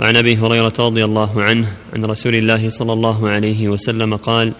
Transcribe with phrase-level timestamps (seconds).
[0.00, 4.52] وعن أبي هريرة رضي الله عنه عن رسول الله صلى الله عليه وسلم قال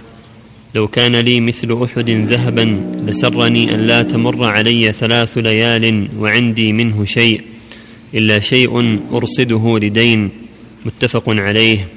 [0.74, 7.04] لو كان لي مثل أحد ذهبا لسرني أن لا تمر علي ثلاث ليال وعندي منه
[7.04, 7.40] شيء
[8.14, 10.30] إلا شيء أرصده لدين
[10.84, 11.88] متفق عليه.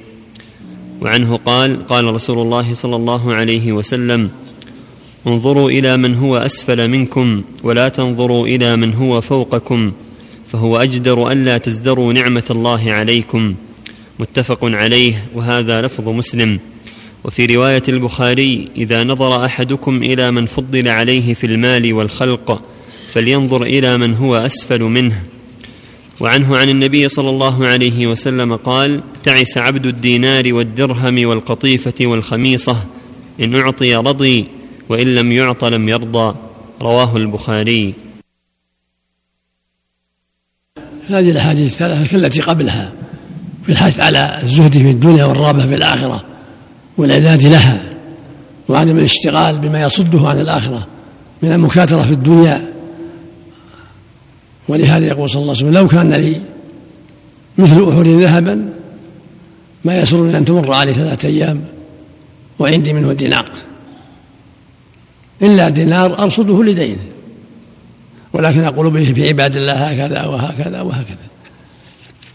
[1.02, 4.30] وعنه قال قال رسول الله صلى الله عليه وسلم
[5.28, 9.92] انظروا إلى من هو أسفل منكم ولا تنظروا إلى من هو فوقكم
[10.52, 13.56] فهو أجدر الا تزدروا نعمة الله عليكم.
[14.20, 15.26] متفق عليه.
[15.36, 16.60] وهذا لفظ مسلم.
[17.24, 22.62] وفي رواية البخاري إذا نظر أحدكم إلى من فضل عليه في المال والخلق
[23.14, 25.24] فلينظر إلى من هو أسفل منه.
[26.20, 32.86] وعنه عن النبي صلى الله عليه وسلم قال تعس عبد الدينار والدرهم والقطيفة والخميصة
[33.44, 34.46] إن أعطي رضي
[34.90, 36.36] وإن لم يعط لم يرضى.
[36.82, 37.94] رواه البخاري.
[41.10, 42.92] هذه الأحاديث الثلاثه كالتي قبلها
[43.66, 46.24] في الحث على الزهد في الدنيا والرغبه في الآخرة
[46.98, 47.82] والعناد لها
[48.68, 50.88] وعدم الاشتغال بما يصده عن الآخرة
[51.42, 52.74] من المكاتره في الدنيا.
[54.68, 56.42] ولهذا يقول صلى الله عليه وسلم لو كان لي
[57.58, 58.70] مثل أحد ذهبا
[59.86, 61.62] ما يسرني أن تمر علي ثلاثة أيام
[62.60, 63.46] وعندي منه دينار
[65.42, 66.98] إلا دينار أرصده لدين.
[68.34, 71.18] ولكن أقول به في عباد الله هكذا وهكذا وهكذا.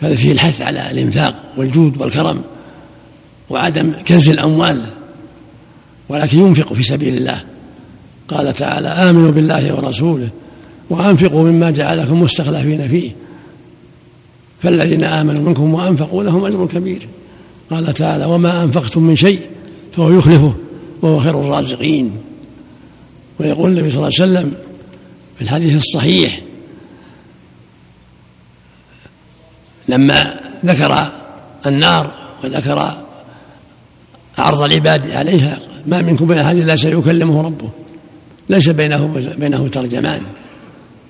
[0.00, 2.42] هذا فيه الحث على الإنفاق والجود والكرم
[3.50, 4.80] وعدم كنز الأموال
[6.08, 7.44] ولكن ينفق في سبيل الله.
[8.28, 10.28] قال تعالى آمنوا بالله ورسوله
[10.90, 13.10] وأنفقوا مما جعلكم مستخلفين فيه.
[14.62, 17.08] فالذين آمنوا منكم وأنفقوا لهم أجر كبير.
[17.70, 19.40] قال تعالى وما أنفقتم من شيء
[19.96, 20.54] فهو يخلفه
[21.02, 22.10] وهو خير الرازقين.
[23.40, 24.52] ويقول النبي صلى الله عليه وسلم
[25.36, 26.40] في الحديث الصحيح.
[29.88, 31.06] لما ذكر
[31.66, 32.10] النار
[32.44, 32.92] وذكر
[34.38, 37.70] عرض العباد عليها ما منكم من أحد إلا سيكلمه ربه.
[38.48, 39.06] ليس بينه
[39.38, 40.22] بينه ترجمان.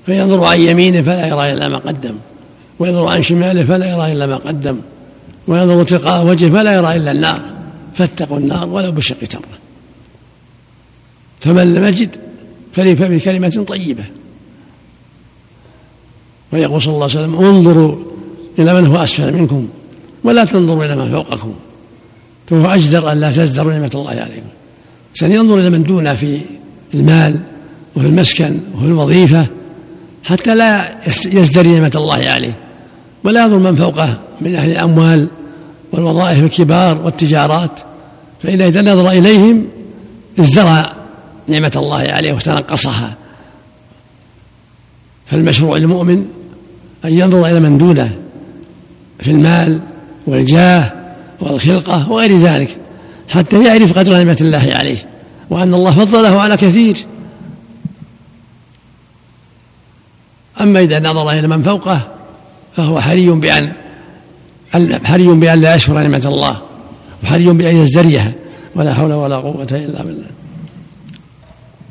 [0.07, 2.15] فينظر عن يمينه فلا يرى إلا ما قدم.
[2.79, 4.81] وينظر عن شماله فلا يرى إلا ما قدم.
[5.47, 7.41] وينظر تلقاء وجهه فلا يرى إلا النار.
[7.95, 9.59] فاتقوا النار ولو بشق تمرة
[11.41, 12.24] فمن لم يجد
[12.77, 14.05] بكلمة طيبة.
[16.53, 17.97] ويقول صلى الله عليه وسلم انظروا
[18.59, 19.69] إلى من هو أسفل منكم
[20.25, 21.55] ولا تنظروا إلى من فوقكم.
[22.51, 24.49] فهو أجدر أن لا تزدروا نعمة الله عليكم.
[25.15, 26.41] سن ينظر إلى من دونه في
[26.95, 27.41] المال
[27.97, 29.47] وفي المسكن وفي الوظيفة
[30.25, 32.57] حتى لا يزدري نعمة الله عليه.
[33.25, 35.29] ولا ينظر من فوقه من أهل الأموال
[35.93, 37.81] والوظائف الكبار والتجارات.
[38.43, 39.67] فإذا إذا نظر إليهم
[40.41, 40.93] ازدرى
[41.49, 43.15] نعمة الله عليه وتنقصها.
[45.27, 46.27] فالمشروع للمؤمن
[47.05, 48.17] أن ينظر إلى من دونه
[49.21, 49.81] في المال
[50.27, 50.93] والجاه
[51.41, 52.77] والخلقة وغير ذلك
[53.29, 54.99] حتى يعرف قدر نعمة الله عليه
[55.51, 57.07] وأن الله فضله على كثير.
[60.61, 62.01] أما إذا نظر إلى من فوقه
[62.77, 63.73] فهو حري بأن
[65.05, 66.61] حري بأن لا يشكر نعمة الله
[67.25, 68.33] وحري بأن يزدريها.
[68.75, 70.34] ولا حول ولا قوة إلا بالله.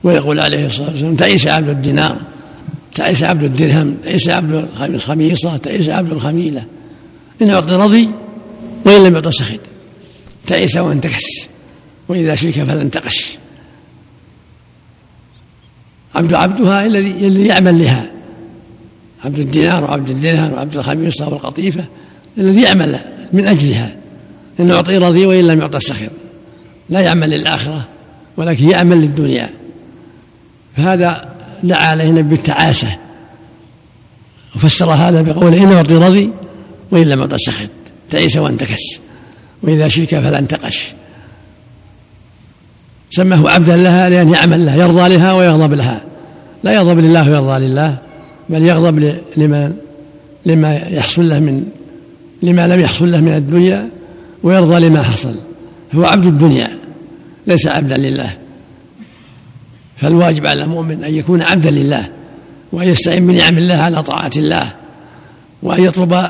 [0.03, 2.17] ويقول عليه الصلاة والسلام تعيس عبد الدينار
[2.95, 6.63] تعيس عبد الدرهم تعيس عبد الخميصة تعيس عبد الخميلة.
[7.41, 8.09] إن أعطي رضي
[8.85, 9.59] وإن لم يعط سخط.
[10.47, 11.23] تعيس وانتكس
[12.07, 13.37] وإذا شرك فلا انتقش
[16.15, 18.11] عبد عبدها الذي يعمل لها.
[19.25, 21.85] عبد الدينار وعبد الدرهم وعبد الخميصة والقطيفة
[22.37, 22.99] الذي يعمل
[23.33, 23.95] من أجلها.
[24.59, 26.09] إن أعطي رضي وإن لم يعطى السخر
[26.89, 27.87] لا يعمل للآخرة
[28.37, 29.49] ولكن يعمل للدنيا.
[30.77, 31.29] فهذا
[31.63, 32.87] دعا عليه النبي بالتعاسة.
[34.55, 36.29] وفسر هذا بقوله إن أعطي رضي
[36.91, 37.69] وإن لم يعطى سخط.
[38.11, 38.99] تعيس وانتكس
[39.63, 40.93] وإذا شرك فلا انتقش
[43.09, 46.01] سماه عبدا لها لأن يعمل لها يرضى لها ويغضب لها.
[46.63, 47.97] لا يغضب لله ويرضى لله
[48.49, 49.73] بل يغضب لما
[50.45, 51.65] لما يحصل له من
[52.43, 53.89] لما لم يحصل له من الدنيا
[54.43, 55.35] ويرضى لما حصل.
[55.95, 56.77] هو عبد الدنيا
[57.47, 58.37] ليس عبدا لله.
[60.03, 62.09] فالواجب على المؤمن أن يكون عبدا لله
[62.71, 64.73] وأن يستعين بنعم الله على طاعة الله
[65.63, 66.27] وأن يطلب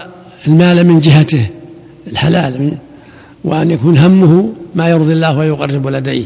[0.48, 1.50] المال من جهته
[2.08, 2.78] الحلال
[3.44, 6.26] وأن يكون همه ما يرضي الله ويقرب لديه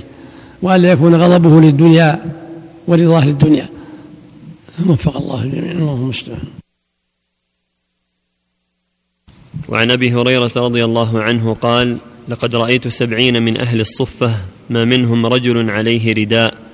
[0.62, 2.26] وأن لا يكون غضبه للدنيا
[2.88, 3.70] ورضاه للدنيا.
[4.90, 5.72] وفق الله الجميع.
[5.72, 6.48] اللهم المستعان
[9.70, 11.98] وعن أبي هريرة رضي الله عنه قال
[12.28, 14.36] لقد رأيت سبعين من أهل الصفة
[14.70, 16.67] ما منهم رجل عليه رداء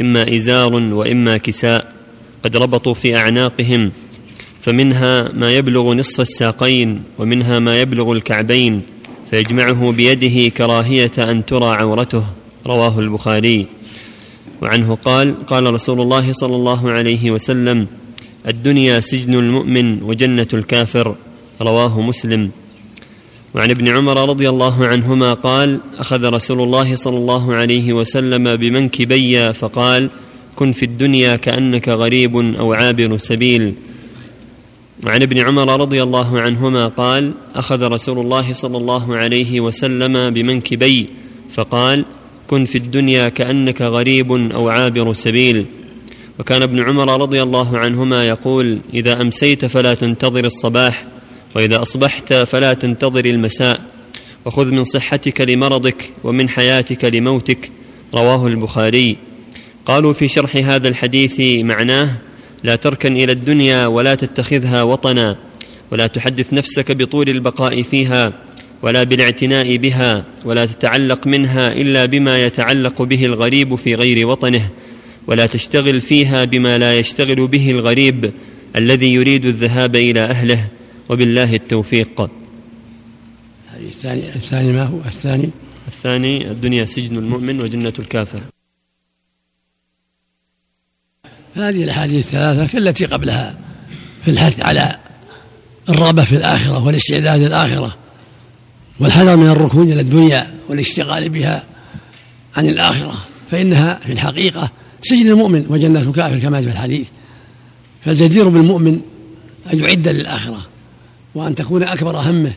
[0.00, 1.92] إما إزار وإما كساء
[2.44, 3.92] قد ربطوا في أعناقهم
[4.60, 8.82] فمنها ما يبلغ نصف الساقين ومنها ما يبلغ الكعبين
[9.30, 12.24] فيجمعه بيده كراهية أن ترى عورته
[12.66, 13.66] رواه البخاري.
[14.62, 17.86] وعنه قال قال رسول الله صلى الله عليه وسلم
[18.48, 21.14] الدنيا سجن المؤمن وجنة الكافر
[21.62, 22.50] رواه مسلم.
[23.56, 29.52] وعن ابن عمر رضي الله عنهما قال أخذ رسول الله صلى الله عليه وسلم بمنكبي
[29.52, 30.08] فقال
[30.56, 33.74] كن في الدنيا كأنك غريب أو عابر سبيل.
[35.04, 41.06] وعن ابن عمر رضي الله عنهما قال أخذ رسول الله صلى الله عليه وسلم بمنكبي
[41.50, 42.04] فقال
[42.46, 45.66] كن في الدنيا كأنك غريب أو عابر سبيل.
[46.38, 51.04] وكان ابن عمر رضي الله عنهما يقول إذا أمسيت فلا تنتظر الصباح
[51.56, 53.80] وإذا أصبحت فلا تنتظر المساء
[54.44, 57.70] وخذ من صحتك لمرضك ومن حياتك لموتك
[58.14, 59.16] رواه البخاري.
[59.86, 62.10] قالوا في شرح هذا الحديث معناه
[62.64, 65.36] لا تركن إلى الدنيا ولا تتخذها وطنا
[65.90, 68.32] ولا تحدث نفسك بطول البقاء فيها
[68.82, 74.68] ولا بالاعتناء بها ولا تتعلق منها إلا بما يتعلق به الغريب في غير وطنه
[75.26, 78.30] ولا تشتغل فيها بما لا يشتغل به الغريب
[78.76, 80.75] الذي يريد الذهاب إلى أهله.
[81.08, 82.30] وبالله التوفيق.
[83.76, 85.50] الثاني الثاني ما هو؟ الثاني.
[85.88, 88.40] الثاني الدنيا سجن المؤمن وجنة الكافر.
[91.54, 93.58] هذه الأحاديث الثلاثة كالتي قبلها
[94.24, 94.98] في الحث على
[95.88, 97.96] الرغبة في الآخرة والاستعداد للآخرة
[99.00, 101.64] والحذر من الركون إلى الدنيا والاشتغال بها
[102.56, 104.70] عن الآخرة فإنها في الحقيقة
[105.02, 107.08] سجن المؤمن وجنة الكافر كما في الحديث.
[108.04, 109.00] فالجدير بالمؤمن
[109.72, 110.66] أن يعد للآخرة.
[111.36, 112.52] وأن تكون أكبر همه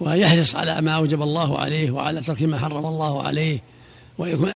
[0.00, 3.62] وأن يحرص على ما أوجب الله عليه وعلى ترك ما حرم الله عليه
[4.18, 4.52] ويكون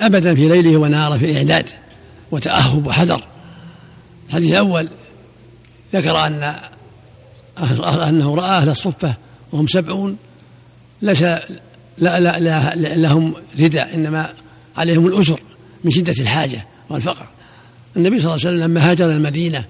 [0.00, 1.68] أبدا في ليله ونهاره في إعداد
[2.30, 3.24] وتأهب وحذر.
[4.28, 4.88] الحديث الأول
[5.94, 6.54] ذكر أن
[8.08, 9.14] أنه رأى أهل الصفة
[9.52, 10.16] وهم سبعون
[11.02, 14.34] ليس لا لا لا لهم رداء إنما
[14.76, 15.40] عليهم الأسر
[15.84, 17.28] من شدة الحاجة والفقر.
[17.96, 19.64] النبي صلى الله عليه وسلم لما هاجر المدينة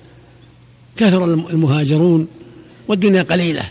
[0.96, 2.26] كثر المهاجرون
[2.88, 3.62] والدنيا قليلة.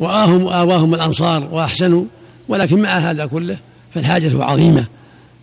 [0.00, 2.04] وآهم وآواهم الأنصار وأحسنوا
[2.48, 3.58] ولكن مع هذا كله
[3.94, 4.86] فالحاجة عظيمة.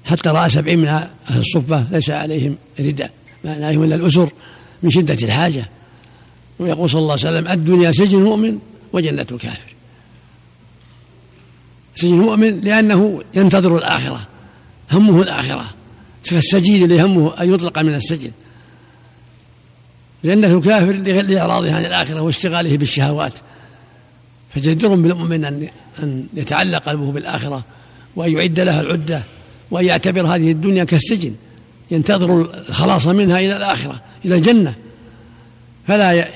[0.06, 3.12] حتى رأى سبعين من أهل الصفة ليس عليهم رداء
[3.44, 4.30] ما عليهم إلا الأسر
[4.84, 5.70] من شدة الحاجة.
[6.60, 8.60] ويقول صلى الله عليه وسلم الدنيا سجن المؤمن
[8.94, 9.76] وجنة الكافر
[11.96, 14.28] سجن المؤمن لأنه ينتظر الآخرة
[14.92, 15.66] همه الآخرة.
[16.24, 18.32] كالسجين اللي همه أن يطلق من السجن.
[20.26, 23.34] جنة الكافر لإعراضه عن الآخرة واشتغاله بالشهوات.
[24.56, 25.68] فجدر بالمؤمن أن
[26.04, 27.64] أن يتعلق قلبه بالآخرة
[28.16, 29.24] وأن يعد لها العدة
[29.72, 31.34] وأن يعتبر هذه الدنيا كالسجن
[31.92, 34.74] ينتظر الخلاص منها إلى الآخرة إلى الجنة.
[35.88, 36.28] فلا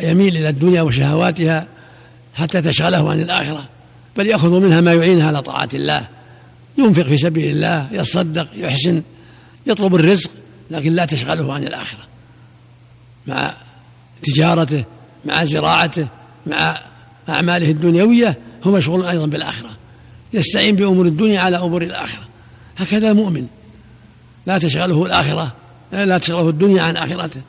[0.00, 1.66] يميل إلى الدنيا وشهواتها
[2.34, 3.64] حتى تشغله عن الآخرة
[4.16, 6.06] بل يأخذ منها ما يعينها على طاعة الله.
[6.78, 9.02] ينفق في سبيل الله يتصدق يحسن
[9.66, 10.30] يطلب الرزق
[10.70, 12.00] لكن لا تشغله عن الآخرة.
[13.28, 13.54] مع
[14.22, 14.84] تجارته
[15.24, 16.08] مع زراعته
[16.46, 16.80] مع
[17.28, 19.70] أعماله الدنيوية هو مشغول أيضا بالآخرة.
[20.32, 22.28] يستعين بأمور الدنيا على أمور الآخرة.
[22.78, 23.46] هكذا المؤمن
[24.46, 25.52] لا تشغله الآخرة
[25.92, 27.40] لا تشغله الدنيا عن آخرته.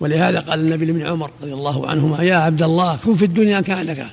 [0.00, 4.06] ولهذا قال النبي لابن عمر رضي الله عنهما يا عبد الله كن في الدنيا كأنك.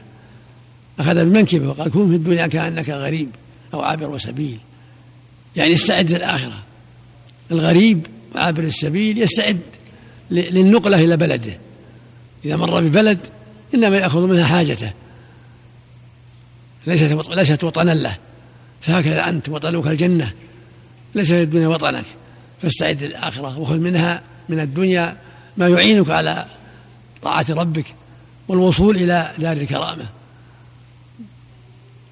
[1.00, 3.30] أخذ بمنكبه وقال كن في الدنيا كأنك غريب
[3.74, 4.60] أو عابر وسبيل.
[5.56, 6.64] يعني استعد للآخرة.
[7.52, 9.60] الغريب وعابر السبيل يستعد
[10.32, 11.58] للنقلة إلى بلده.
[12.46, 13.20] إذا مر ببلد
[13.74, 14.92] إنما يأخذ منها حاجته.
[16.88, 18.18] ليست ليست وطنا له.
[18.82, 20.34] فهكذا أنت وطنك الجنة.
[21.16, 22.06] ليست الدنيا وطنك.
[22.62, 25.18] فاستعد للآخرة وخذ منها من الدنيا
[25.58, 26.46] ما يعينك على
[27.22, 27.86] طاعة ربك
[28.48, 30.06] والوصول إلى دار الكرامة.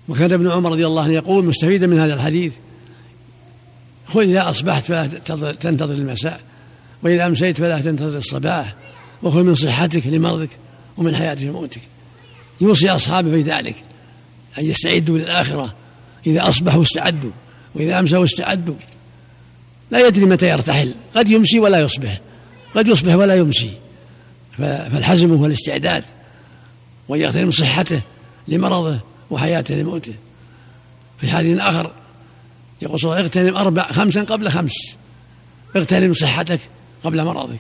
[0.08, 2.54] وكان ابن عمر رضي الله عنه يقول مستفيدا من هذا الحديث
[4.08, 5.08] خذ إذا أصبحت فلا
[5.52, 6.49] تنتظر المساء.
[7.04, 8.76] وإذا أمسيت فلا تنتظر الصباح
[9.24, 10.50] وخذ من صحتك لمرضك
[10.98, 11.82] ومن حياتك لموتك
[12.62, 13.76] يوصي أصحابه في ذلك
[14.58, 15.76] أن يستعدوا للآخرة.
[16.28, 17.32] إذا أصبحوا استعدوا
[17.76, 18.76] وإذا أمسوا استعدوا.
[19.92, 22.20] لا يدري متى يرتحل قد يمسي ولا يصبح
[22.76, 23.72] قد يصبح ولا يمسي.
[24.58, 26.04] فالحزم هو الاستعداد
[27.08, 28.02] وأن يغتنم صحته
[28.48, 29.00] لمرضه
[29.32, 30.14] وحياته لموته.
[31.22, 31.92] في حديث آخر
[32.82, 34.96] يقول صلى الله عليه وسلم اغتنم أربع خمسا قبل خمس.
[35.76, 36.60] اغتنم صحتك
[37.04, 37.60] قبل مرضك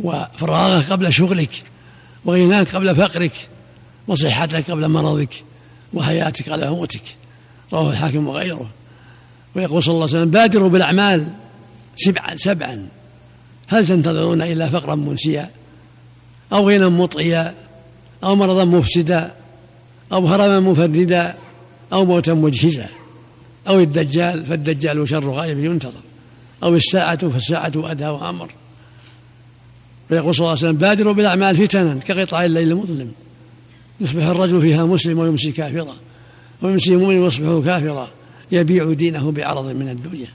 [0.00, 1.62] وفراغك قبل شغلك
[2.24, 3.48] وغناك قبل فقرك
[4.08, 5.44] وصحتك قبل مرضك
[5.94, 7.02] وحياتك قبل موتك
[7.72, 8.70] رواه الحاكم وغيره.
[9.54, 11.32] ويقول صلى الله عليه وسلم بادروا بالأعمال
[11.96, 12.88] سبعا سبعا.
[13.68, 15.50] هل تنتظرون إلا فقرا منسيا
[16.52, 17.54] أو غنى مطغيا
[18.24, 19.34] أو مرضا مفسدا
[20.12, 21.34] أو هرما مفردا
[21.92, 22.88] أو موتا مجهزا
[23.68, 26.05] أو الدجال فالدجال شر غائب ينتظر.
[26.62, 28.50] أو الساعة فالساعة أدى وأمر.
[30.10, 33.12] ويقول صلى الله عليه وسلم بادروا بالأعمال فتنا كقطع الليل المظلم.
[34.00, 35.96] يصبح الرجل فيها مسلم ويمسي كافرا
[36.62, 38.08] ويمسي مؤمن ويصبح كافرا.
[38.52, 40.28] يبيع دينه بعرض من الدنيا.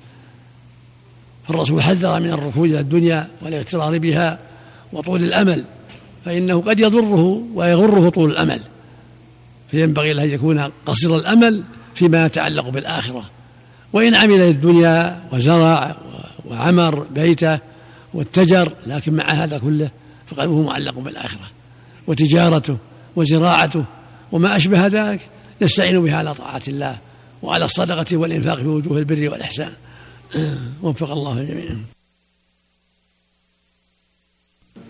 [1.47, 4.39] فالرسول حذر من الركود إلى الدنيا والاغترار بها
[4.93, 5.63] وطول الأمل
[6.25, 8.59] فإنه قد يضره ويغره طول الأمل.
[9.71, 11.63] فينبغي له أن يكون قصير الأمل
[11.95, 13.29] فيما يتعلق بالآخرة.
[13.93, 15.95] وإن عمل للدنيا وزرع
[16.51, 17.59] وعمر بيته
[18.13, 19.89] واتجر لكن مع هذا كله
[20.27, 21.51] فقلبه معلق بالآخرة.
[22.07, 22.77] وتجارته
[23.15, 23.85] وزراعته
[24.31, 25.19] وما أشبه ذلك
[25.61, 26.97] يستعين بها على طاعة الله
[27.41, 29.71] وعلى الصدقة والإنفاق في وجوه البر والإحسان.
[30.83, 31.75] وفق الله الجميع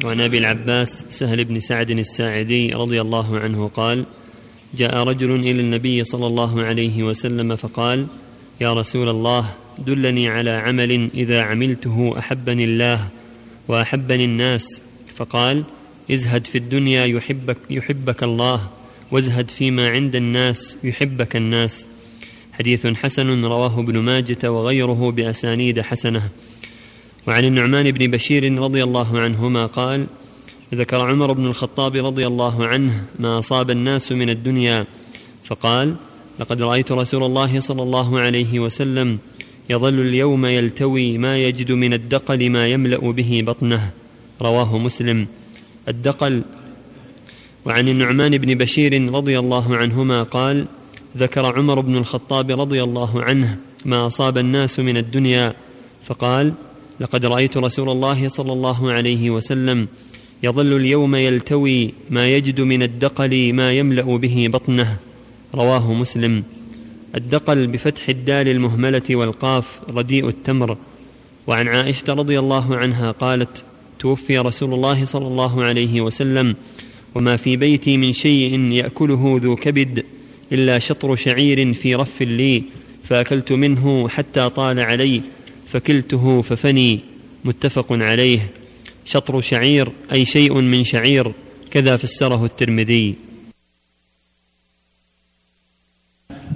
[0.03, 4.05] وعن أبي العباس سهل بن سعد الساعدي رضي الله عنه قال
[4.73, 8.07] جاء رجل إلى النبي صلى الله عليه وسلم فقال
[8.61, 13.07] يا رسول الله دلني على عمل إذا عملته أحبني الله
[13.67, 14.81] وأحبني الناس.
[15.15, 15.63] فقال
[16.11, 18.69] ازهد في الدنيا يحبك يحبك الله
[19.11, 21.87] وازهد فيما عند الناس يحبك الناس.
[22.53, 26.29] حديث حسن رواه ابن ماجة وغيره بأسانيد حسنة.
[27.27, 30.05] وعن النعمان بن بشير رضي الله عنهما قال
[30.73, 34.85] ذكر عمر بن الخطاب رضي الله عنه ما أصاب الناس من الدنيا.
[35.43, 35.95] فقال
[36.39, 39.19] لقد رأيت رسول الله صلى الله عليه وسلم
[39.71, 43.89] يظل اليوم يلتوي ما يجد من الدقل ما يملأ به بطنه.
[44.41, 45.27] رواه مسلم.
[45.87, 46.41] الدقل.
[47.65, 50.65] وعن النعمان بن بشير رضي الله عنهما قال
[51.17, 55.53] ذكر عمر بن الخطاب رضي الله عنه ما أصاب الناس من الدنيا.
[56.03, 56.53] فقال
[56.99, 59.87] لقد رأيت رسول الله صلى الله عليه وسلم
[60.43, 64.97] يظل اليوم يلتوي ما يجد من الدقل ما يملأ به بطنه.
[65.55, 66.43] رواه مسلم.
[67.15, 70.77] الدقل بفتح الدال المهملة والقاف رديء التمر.
[71.47, 73.63] وعن عائشة رضي الله عنها قالت
[73.99, 76.55] توفي رسول الله صلى الله عليه وسلم
[77.15, 80.05] وما في بيتي من شيء يأكله ذو كبد
[80.51, 82.63] إلا شطر شعير في رف لي
[83.03, 85.21] فأكلت منه حتى طال علي
[85.67, 86.99] فكلته ففني.
[87.45, 88.49] متفق عليه.
[89.05, 91.31] شطر شعير أي شيء من شعير
[91.71, 93.15] كذا فسره الترمذي.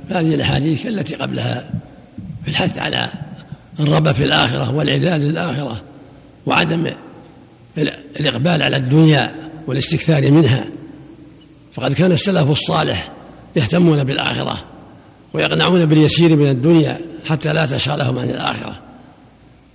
[0.10, 1.70] هذه الأحاديث التي قبلها
[2.44, 3.10] في الحث على
[3.80, 5.82] الرغبه في الآخرة والاعداد للاخره
[6.46, 6.88] وعدم
[8.20, 9.36] الإقبال على الدنيا
[9.68, 10.66] والاستكثار منها
[11.74, 13.12] فقد كان السلف الصالح
[13.56, 14.58] يهتمون بالآخرة
[15.34, 18.76] ويقنعون باليسير من الدنيا حتى لا تشغلهم عن الآخرة.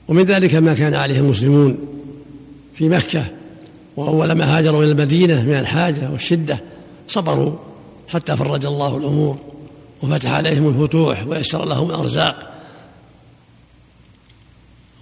[0.09, 1.79] ومن ذلك ما كان عليه المسلمون
[2.75, 3.25] في مكة
[3.97, 6.61] وأول ما هاجروا إلى المدينة من الحاجة والشدة
[7.09, 7.57] صبروا
[8.09, 9.50] حتى فرج الله الأمور.
[10.03, 12.53] وفتح عليهم الفتوح ويسر لهم الأرزاق.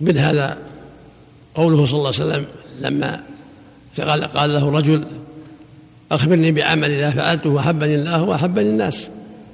[0.00, 0.58] من هذا
[1.54, 2.46] قوله صلى الله عليه وسلم
[2.80, 3.22] لما
[4.00, 5.04] قال, قال له رجل
[6.12, 9.08] أخبرني بعمل إذا فعلته وأحبني الله وأحبني الناس.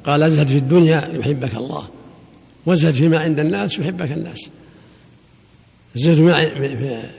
[0.06, 1.88] قال أزهد في الدنيا يحبك الله
[2.66, 4.48] وأزهد فيما عند الناس يحبك الناس.
[5.96, 6.14] الزهد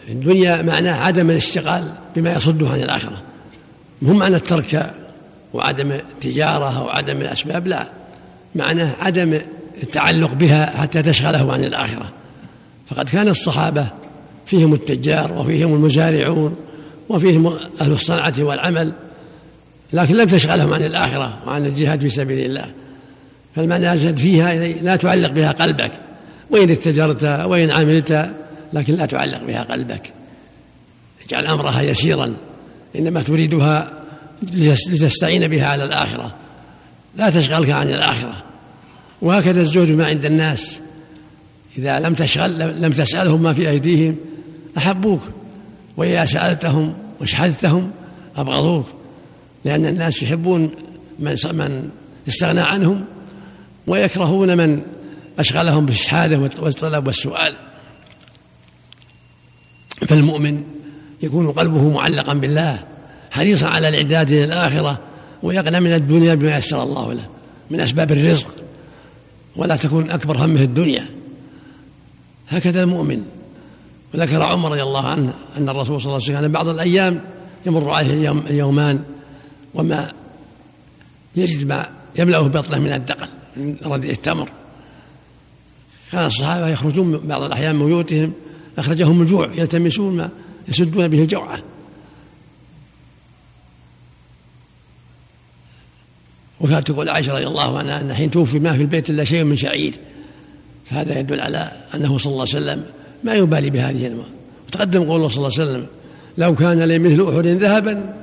[0.06, 3.22] في الدنيا معناه عدم الاشتغال بما يصده عن الآخرة.
[4.02, 4.94] مو معنى الترك
[5.54, 7.88] وعدم التجارة أو عدم الأسباب لا.
[8.56, 9.40] معناه عدم
[9.84, 12.12] التعلق بها حتى تشغله عن الآخرة.
[12.90, 13.88] فقد كان الصحابة
[14.46, 16.56] فيهم التجار وفيهم المزارعون
[17.10, 18.94] وفيهم أهل الصنعة والعمل
[19.94, 22.66] لكن لم تشغلهم عن الآخرة وعن الجهاد في سبيل الله.
[23.56, 25.92] فالمعنى زد فيها لا تعلق بها قلبك.
[26.50, 28.34] وإن اتجرت وإن عملت
[28.74, 30.02] لكن لا تعلق بها قلبك.
[31.28, 32.34] اجعل أمرها يسيرا
[32.96, 33.94] إنما تريدها
[34.54, 36.34] لتستعين بها على الآخرة.
[37.16, 38.44] لا تشغلك عن الآخرة.
[39.22, 40.80] وهكذا الزهد ما عند الناس.
[41.78, 44.16] إذا لم تشغل لم تسألهم ما في أيديهم
[44.78, 45.22] أحبوك.
[45.98, 47.92] وإذا سألتهم واشحذتهم
[48.36, 48.86] أبغضوك.
[49.66, 50.72] لأن الناس يحبون
[51.20, 51.90] من من
[52.28, 53.06] استغنى عنهم
[53.88, 54.82] ويكرهون من
[55.40, 57.54] أشغلهم بالشحاده والطلب والسؤال.
[60.08, 60.64] فالمؤمن
[61.22, 62.84] يكون قلبه معلقا بالله
[63.32, 65.00] حريصا على الإعداد للاخره
[65.44, 67.28] ويقنع من الدنيا بما يسر الله له
[67.72, 68.48] من أسباب الرزق
[69.56, 71.06] ولا تكون أكبر همه الدنيا.
[72.50, 73.24] هكذا المؤمن.
[74.14, 77.22] وذكر عمر رضي الله عنه أن الرسول صلى الله عليه وسلم بعض الأيام
[77.66, 79.04] يمر عليه اليوم اليومان
[79.74, 80.12] وما
[81.36, 83.28] يجد ما يملأه بطنه من الدقل
[83.58, 84.50] من رديء التمر.
[86.12, 88.34] كان الصحابة يخرجون بعض الأحيان من بيوتهم
[88.78, 90.30] أخرجهم الجوع يلتمسون ما
[90.68, 91.60] يسدون به الجوعة.
[96.66, 99.56] وكانت تقول عائشة رضي الله عنها أن حين توفي ما في البيت إلا شيء من
[99.56, 99.94] شعير.
[100.86, 102.84] فهذا يدل على أنه صلى الله عليه وسلم
[103.24, 104.26] ما يبالي بهذه الماء
[104.68, 105.86] وتقدم قوله صلى الله عليه وسلم
[106.38, 108.14] لو كان لي مثل أحد ذهبا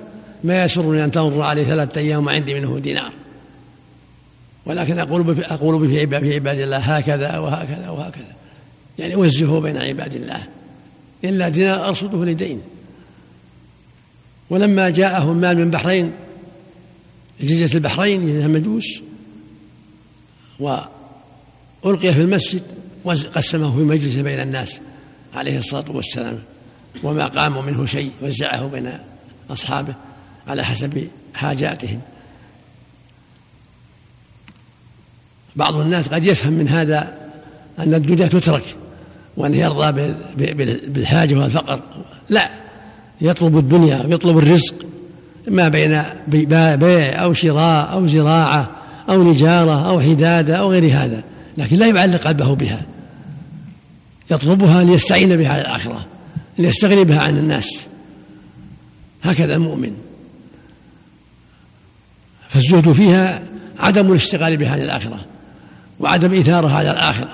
[0.44, 3.12] ما يسرني أن تمر علي ثلاثة أيام وعندي منه دينار.
[4.66, 6.00] ولكن أقول أقول في
[6.34, 8.34] عباد الله هكذا وهكذا وهكذا.
[8.99, 10.40] يعني وزهوا بين عباد الله.
[11.25, 12.61] إلا دينار أرصده لدين.
[14.50, 16.12] ولما جاءهم مال من بحرين
[17.40, 19.02] جزيرة البحرين جزيرة المجوس
[20.60, 22.62] وألقي في المسجد
[23.04, 24.80] وقسمه في مجلس بين الناس
[25.34, 26.38] عليه الصلاة والسلام
[27.02, 28.98] وما قاموا منه شيء وزعه بين
[29.50, 29.94] أصحابه
[30.48, 32.00] على حسب حاجاتهم.
[35.56, 37.18] بعض الناس قد يفهم من هذا
[37.78, 38.76] أن الدنيا تترك
[39.36, 40.14] وأن يرضى
[40.86, 41.82] بالحاجة والفقر.
[42.28, 42.50] لا
[43.20, 44.74] يطلب الدنيا ويطلب الرزق.
[45.49, 46.02] ما بين
[46.76, 48.70] بيع أو شراء أو زراعة
[49.08, 51.22] أو نجارة أو حدادة أو غير هذا
[51.58, 52.82] لكن لا يعلق قلبه بها.
[54.30, 56.06] يطلبها ليستعين بها على الآخرة
[56.58, 57.87] ليستغني بها عن الناس.
[59.22, 59.92] هكذا المؤمن.
[62.49, 63.42] فالزهد فيها
[63.78, 65.18] عدم الاشتغال بها عن الآخرة
[66.00, 67.32] وعدم إثارها على الآخرة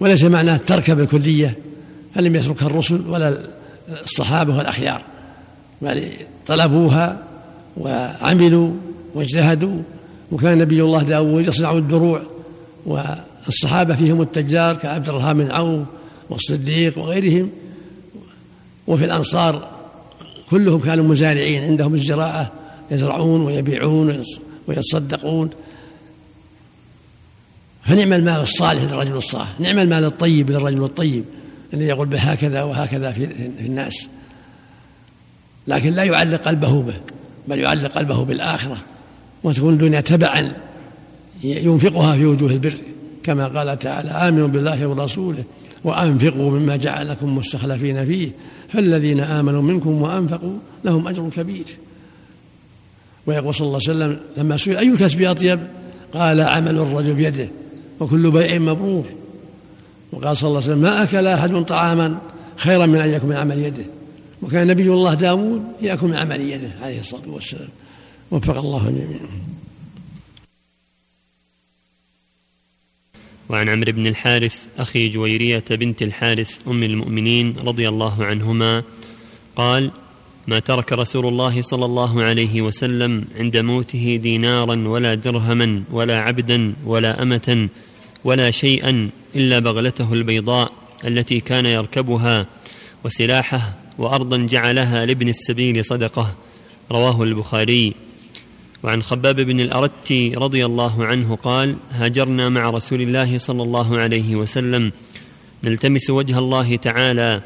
[0.00, 1.56] وليس معناه ترك بالكلية
[2.14, 3.40] فلم يتركها الرسل ولا
[4.04, 5.02] الصحابة والأخيار.
[5.82, 6.10] بل
[6.46, 7.22] طلبوها
[7.76, 8.70] وعملوا
[9.14, 9.82] واجتهدوا
[10.32, 12.22] وكان نبي الله داود يصنع الدروع
[12.86, 15.86] والصحابة فيهم التجار كعبد الرحمن بن عوف
[16.30, 17.50] والصديق وغيرهم.
[18.86, 19.68] وفي الأنصار
[20.50, 22.52] كلهم كانوا مزارعين عندهم الزراعة
[22.90, 24.22] يزرعون ويبيعون
[24.68, 25.50] ويتصدقون.
[27.84, 31.24] فنعم المال الصالح للرجل الصالح نعم المال الطيب للرجل الطيب
[31.74, 33.28] الذي يقول بهكذا وهكذا في
[33.60, 34.08] الناس.
[35.68, 36.94] لكن لا يعلق قلبه به
[37.48, 38.76] بل يعلق قلبه بالآخرة.
[39.44, 40.52] وتكون الدنيا تبعا
[41.44, 42.74] ينفقها في وجوه البر
[43.24, 45.44] كما قال تعالى آمنوا بالله ورسوله
[45.84, 48.30] وأنفقوا مما جعلكم مستخلفين فيه
[48.72, 51.64] فالذين آمنوا منكم وأنفقوا لهم أجر كبير.
[53.26, 55.60] ويقول صلى الله عليه وسلم لما سئل أي الكسب أطيب
[56.14, 57.48] قال عمل الرجل بيده
[58.00, 59.04] وكل بيع مبرور.
[60.12, 62.18] وقال صلى الله عليه وسلم ما أكل أحد طعاما
[62.56, 63.84] خيرا من أن يكون من عمل يده.
[64.42, 67.68] وكان نبي الله داود يأكل من عمل يده عليه الصلاة والسلام.
[68.30, 69.28] وفق الله جميعا
[73.48, 78.82] وعن عمرو بن الحارث أخي جويرية بنت الحارث أم المؤمنين رضي الله عنهما
[79.56, 79.90] قال
[80.46, 86.74] ما ترك رسول الله صلى الله عليه وسلم عند موته دينارا ولا درهما ولا عبدا
[86.86, 87.68] ولا أمة
[88.24, 90.72] ولا شيئا إلا بغلته البيضاء
[91.04, 92.46] التي كان يركبها
[93.04, 96.34] وسلاحه وأرضا جعلها لابن السبيل صدقة.
[96.92, 97.94] رواه البخاري.
[98.82, 104.36] وعن خباب بن الأرت رضي الله عنه قال هاجرنا مع رسول الله صلى الله عليه
[104.36, 104.92] وسلم.
[105.64, 107.42] نلتمس وجه الله تعالى.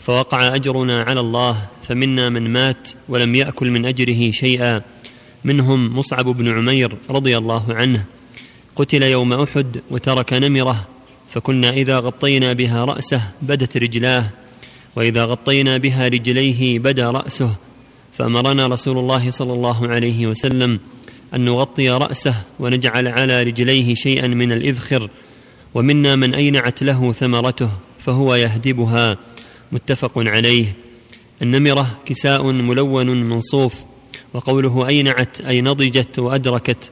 [0.00, 1.66] فوقع أجرنا على الله.
[1.88, 4.82] فمنا من مات ولم يأكل من أجره شيئا.
[5.44, 8.04] منهم مصعب بن عمير رضي الله عنه.
[8.76, 10.88] قتل يوم أحد وترك نمرة.
[11.28, 14.30] فكنا إذا غطينا بها رأسه بدت رجلاه.
[14.96, 17.54] وإذا غطينا بها رجليه بدا رأسه
[18.12, 20.80] فأمرنا رسول الله صلى الله عليه وسلم
[21.34, 25.10] أن نغطي رأسه ونجعل على رجليه شيئا من الإذخر
[25.74, 29.16] ومنا من أينعت له ثمرته فهو يهدبها
[29.72, 30.74] متفق عليه.
[31.42, 33.74] النمرة كساء ملون من صوف
[34.34, 36.90] وقوله أينعت أي نضجت وأدركت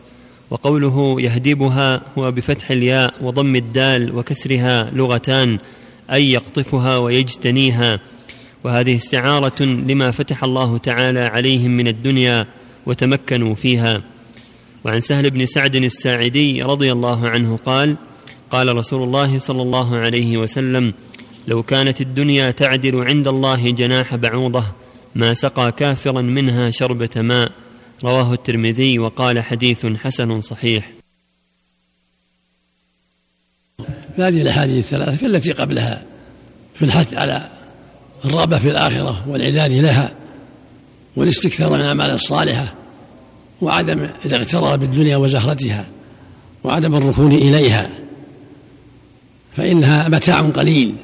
[0.51, 5.59] وقوله يهدبها هو بفتح الياء وضم الدال وكسرها لغتان.
[6.13, 8.01] اي يقطفها ويجتنيها.
[8.65, 12.47] وهذه استعارة لما فتح الله تعالى عليهم من الدنيا
[12.87, 14.03] وتمكنوا فيها.
[14.85, 17.97] وعن سهل بن سعد الساعدي رضي الله عنه قال
[18.51, 20.95] قال رسول الله صلى الله عليه وسلم
[21.49, 24.65] لو كانت الدنيا تعدل عند الله جناح بعوضة
[25.15, 27.53] ما سقى كافرا منها شربة ماء.
[28.05, 31.02] رواه الترمذي وقال حديث حسن صحيح.
[34.17, 36.03] هذه الأحاديث الثلاثة كالتي قبلها
[36.75, 37.47] في الحث على
[38.25, 40.11] الرغبة في الآخرة والعداد لها
[41.17, 42.75] والاستكثار من الأعمال الصالحة
[43.63, 45.85] وعدم الاغترار بالدنيا وزهرتها
[46.65, 47.89] وعدم الركون إليها
[49.57, 50.95] فإنها متاع قليل.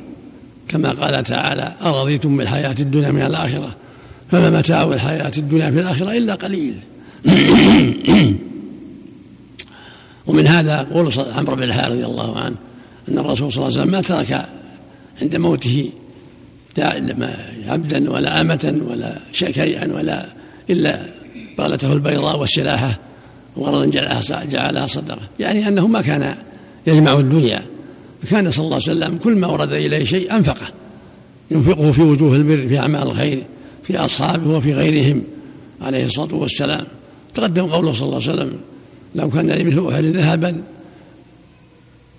[0.69, 3.77] كما قال تعالى أرضيتم بالحياة الدنيا من الآخرة؟
[4.31, 6.75] فما متاع الحياة الدنيا في الآخرة إلا قليل.
[10.27, 12.57] ومن هذا قول عمرو بن الحارث رضي الله عنه
[13.09, 14.49] أن الرسول صلى الله عليه وسلم ما ترك
[15.23, 15.91] عند موته
[17.69, 20.27] عبدا ولا أمة ولا شيئا ولا
[20.71, 21.07] إلا
[21.59, 22.99] بغلته البيضاء والسلاحة
[23.57, 26.35] وردا جعلها جعلها صدقة يعني أنه ما كان
[26.87, 27.63] يجمع الدنيا.
[28.31, 30.67] كان صلى الله عليه وسلم كل ما ورد إليه شيء أنفقه.
[31.51, 33.43] ينفقه في وجوه البر في أعمال الخير
[33.83, 35.23] في أصحابه وفي غيرهم
[35.83, 36.85] عليه الصلاة والسلام.
[37.35, 38.53] تقدم قوله صلى الله عليه وسلم
[39.15, 40.63] لو كان لي مثل أحد ذهبا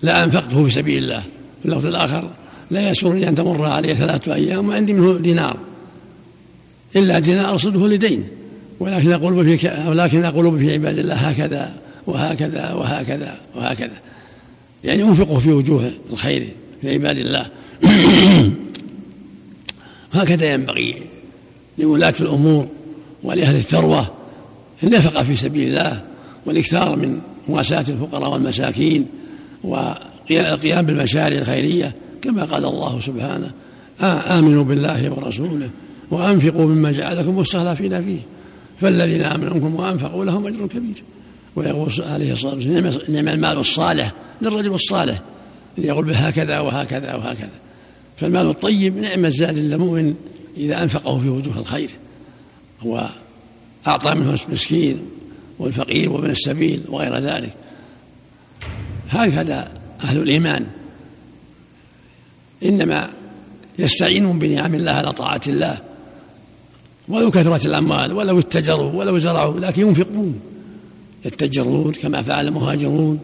[0.02, 1.20] لأنفقته في سبيل الله.
[1.62, 2.30] في اللفظ الآخر
[2.70, 5.56] لا يسرني أن تمر علي ثلاثة أيام وعندي منه دينار.
[6.96, 8.24] إلا دينار أرصده لدين.
[8.80, 11.74] ولكن أقول في ولكن أقول في عباد الله هكذا
[12.06, 13.98] وهكذا وهكذا وهكذا.
[14.84, 16.48] يعني انفقوا في وجوه الخير
[16.82, 17.46] في عباد الله.
[20.12, 20.94] هكذا ينبغي
[21.78, 22.68] لولاة الأمور
[23.22, 24.10] ولأهل الثروة
[24.82, 26.02] النفقة في سبيل الله
[26.46, 29.06] والإكثار من مواساة الفقراء والمساكين
[29.64, 33.52] والقيام بالمشاريع الخيرية كما قال الله سبحانه
[34.02, 35.70] آمنوا بالله ورسوله
[36.10, 38.18] وأنفقوا مما جعلكم مستخلفين فيه
[38.80, 41.02] فالذين آمنوا منكم وأنفقوا لهم أجر كبير.
[41.56, 45.22] ويقول عليه الصلاة والسلام نعم, نعم المال الصالح للرجل الصالح
[45.78, 47.50] يقول به هكذا وهكذا وهكذا.
[48.16, 50.14] فالمال الطيب نعم الزاد للمؤمن
[50.56, 51.90] إذا أنفقه في وجوه الخير
[52.82, 54.98] وأعطى منه المسكين
[55.58, 57.52] والفقير وابن السبيل وغير ذلك.
[59.10, 59.72] هكذا
[60.04, 60.66] أهل الإيمان.
[62.64, 63.10] إنما
[63.78, 65.78] يستعينون بنعم الله على طاعة الله.
[67.08, 70.40] ولو كثرت الأموال ولو اتجروا ولو زرعوا لكن ينفقون.
[71.24, 73.20] يتجرون كما فعل المهاجرون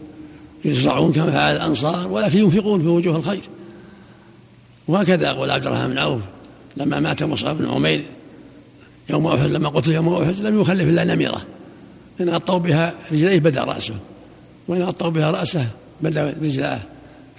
[0.64, 3.42] يزرعون كما فعل الأنصار ولكن ينفقون في وجوه الخير.
[4.88, 6.20] وهكذا يقول عبد الرحمن بن عوف
[6.76, 8.04] لما مات مصعب بن عمير
[9.10, 11.42] يوم أحد لما قتل يوم أحد لم يخلف إلا نميرة.
[12.20, 13.94] إن غطوا بها رجليه بدا رأسه.
[14.68, 15.66] وإن غطوا بها رأسه
[16.00, 16.80] بدا رجلاه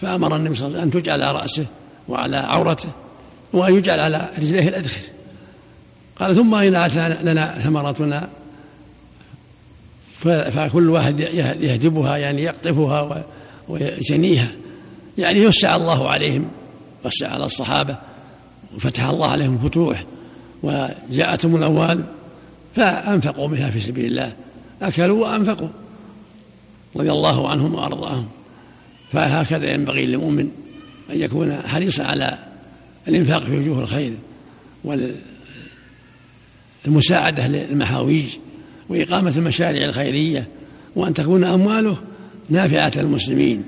[0.02, 1.66] فأمر النبي صلى الله عليه وسلم أن تجعل على رأسه
[2.08, 2.90] وعلى عورته
[3.54, 5.02] وأن يجعل على رجليه الأدخل.
[6.20, 6.90] قال ثم إن
[7.24, 8.30] لنا ثمرتنا
[10.52, 13.26] فكل واحد يهدبها يعني يقطفها
[13.68, 14.48] ويجنيها.
[15.18, 16.48] يعني يوسع الله عليهم
[17.06, 17.96] وسع على الصحابة
[18.76, 20.04] وفتح الله عليهم الفتوح
[20.64, 22.04] وجاءتهم الأموال
[22.76, 24.34] فأنفقوا بها في سبيل الله.
[24.82, 25.70] أكلوا وأنفقوا.
[26.96, 28.28] رضي الله عنهم وأرضاهم.
[29.12, 30.50] فهكذا ينبغي للمؤمن
[31.12, 32.38] أن يكون حريصا على
[33.08, 34.14] الإنفاق في وجوه الخير
[36.86, 38.38] والمساعدة للمحاويج
[38.90, 40.48] وإقامة المشاريع الخيرية
[40.96, 41.98] وأن تكون أمواله
[42.50, 43.64] نافعة للمسلمين.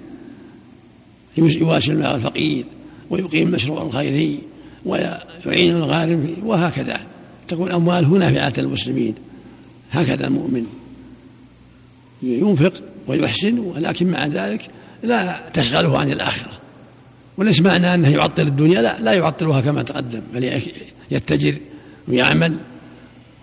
[1.38, 2.66] يواسي الفقير
[3.10, 4.40] ويقيم مشروع الخيري
[4.86, 7.02] ويعين الغارم وهكذا.
[7.48, 9.16] تكون أمواله نافعة للمسلمين.
[9.92, 10.66] هكذا المؤمن
[12.24, 12.74] ينفق
[13.10, 14.62] ويحسن ولكن مع ذلك
[15.04, 16.52] لا تشغله عن الآخرة.
[17.38, 20.62] وليس معنى أنه يعطل الدنيا لا لا يعطلها كما تقدم بل
[21.12, 21.56] يتجر
[22.08, 22.56] ويعمل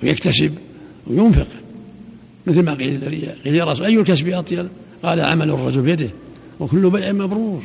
[0.02, 0.54] ويكتسب
[1.06, 1.48] وينفق.
[2.46, 3.04] مثل ما قيل
[3.44, 4.68] قيل يا رسول أي الكسب أطيب
[5.02, 6.08] قال عمل الرجل بيده
[6.60, 7.62] وكل بيع مبرور.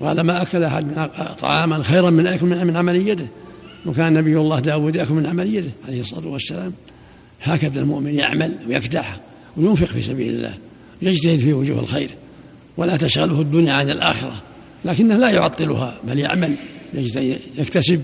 [0.00, 3.26] قال ما أكل أحد طعاما خيرا من أكل من عمل يده.
[3.86, 6.72] وكان نبي الله داود يأكل من عمل يده عليه الصلاة والسلام.
[7.42, 9.20] هكذا المؤمن يعمل ويكدح
[9.56, 10.54] وينفق في سبيل الله.
[11.02, 12.14] ويجتهد في وجوه الخير
[12.76, 14.42] ولا تشغله الدنيا عن الآخرة
[14.84, 16.54] لكنه لا يعطلها بل يعمل
[17.58, 18.02] يكتسب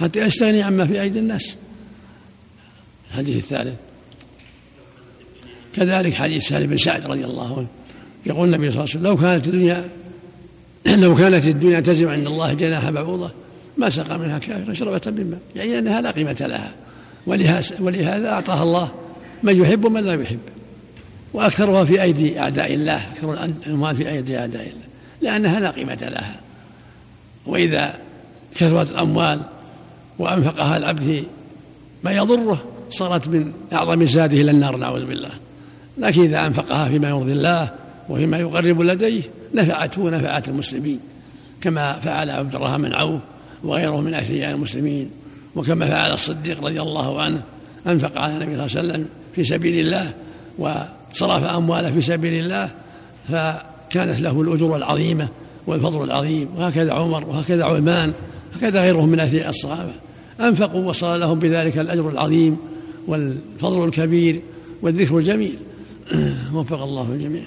[0.00, 1.56] حتى يستغني عما في أيدي الناس.
[3.10, 3.74] الحديث الثالث.
[5.76, 7.66] كذلك حديث سالم بن سعد رضي الله عنه.
[8.26, 9.88] يقول النبي صلى الله عليه وسلم لو كانت الدنيا
[11.04, 13.30] لو كانت الدنيا تزم عند الله جناح بعوضة
[13.76, 15.40] ما سقى منها كافر شربة من ماء.
[15.56, 16.72] يعني أنها لا قيمة لها
[17.80, 18.92] ولهذا أعطاها الله
[19.42, 20.38] من يحب ومن لا يحب.
[21.36, 24.86] وأكثرها في أيدي أعداء الله أكثر الأموال في أيدي أعداء الله
[25.22, 26.40] لأنها لا قيمة لها.
[27.46, 27.94] وإذا
[28.54, 29.40] كثرت الأموال
[30.18, 31.24] وأنفقها العبد
[32.04, 35.30] ما يضره صارت من أعظم زاده إلى النار نعوذ بالله.
[35.98, 37.70] لكن إذا أنفقها فيما يرضي الله
[38.08, 39.22] وفيما يقرب لديه
[39.54, 41.00] نفعته ونفعت المسلمين.
[41.60, 43.20] كما فعل عبد الرحمن بن عوف
[43.64, 45.10] وغيره من أثرياء المسلمين.
[45.56, 47.42] وكما فعل الصديق رضي الله عنه
[47.86, 50.12] أنفق على النبي صلى الله عليه وسلم في سبيل الله
[51.12, 52.70] وصرف أمواله في سبيل الله
[53.28, 55.28] فكانت له الأجور العظيمة
[55.66, 58.12] والفضل العظيم وهكذا عمر وهكذا عثمان
[58.56, 59.92] هكذا غيرهم من أثرياء الصحابة.
[60.40, 62.56] أنفقوا وصار لهم بذلك الأجر العظيم
[63.06, 64.40] والفضل الكبير
[64.82, 65.58] والذكر الجميل.
[66.54, 67.42] وفق الله الجميع.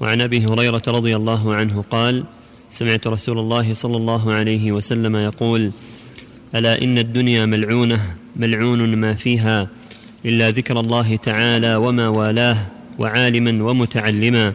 [0.00, 2.24] وعن أبي هريرة رضي الله عنه قال
[2.70, 5.70] سمعت رسول الله صلى الله عليه وسلم يقول
[6.54, 8.00] ألا إن الدنيا ملعونة
[8.36, 9.68] ملعون ما فيها
[10.26, 12.58] إلا ذكر الله تعالى وما والاه
[12.98, 14.52] وعالما ومتعلما.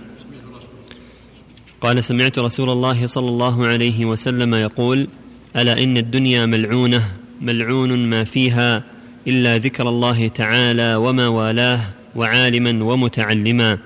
[1.81, 5.07] قال سمعت رسول الله صلى الله عليه وسلم يقول
[5.55, 7.03] ألا إن الدنيا ملعونة
[7.41, 8.83] ملعون ما فيها
[9.27, 11.81] إلا ذكر الله تعالى وما والاه
[12.15, 13.77] وعالما ومتعلما.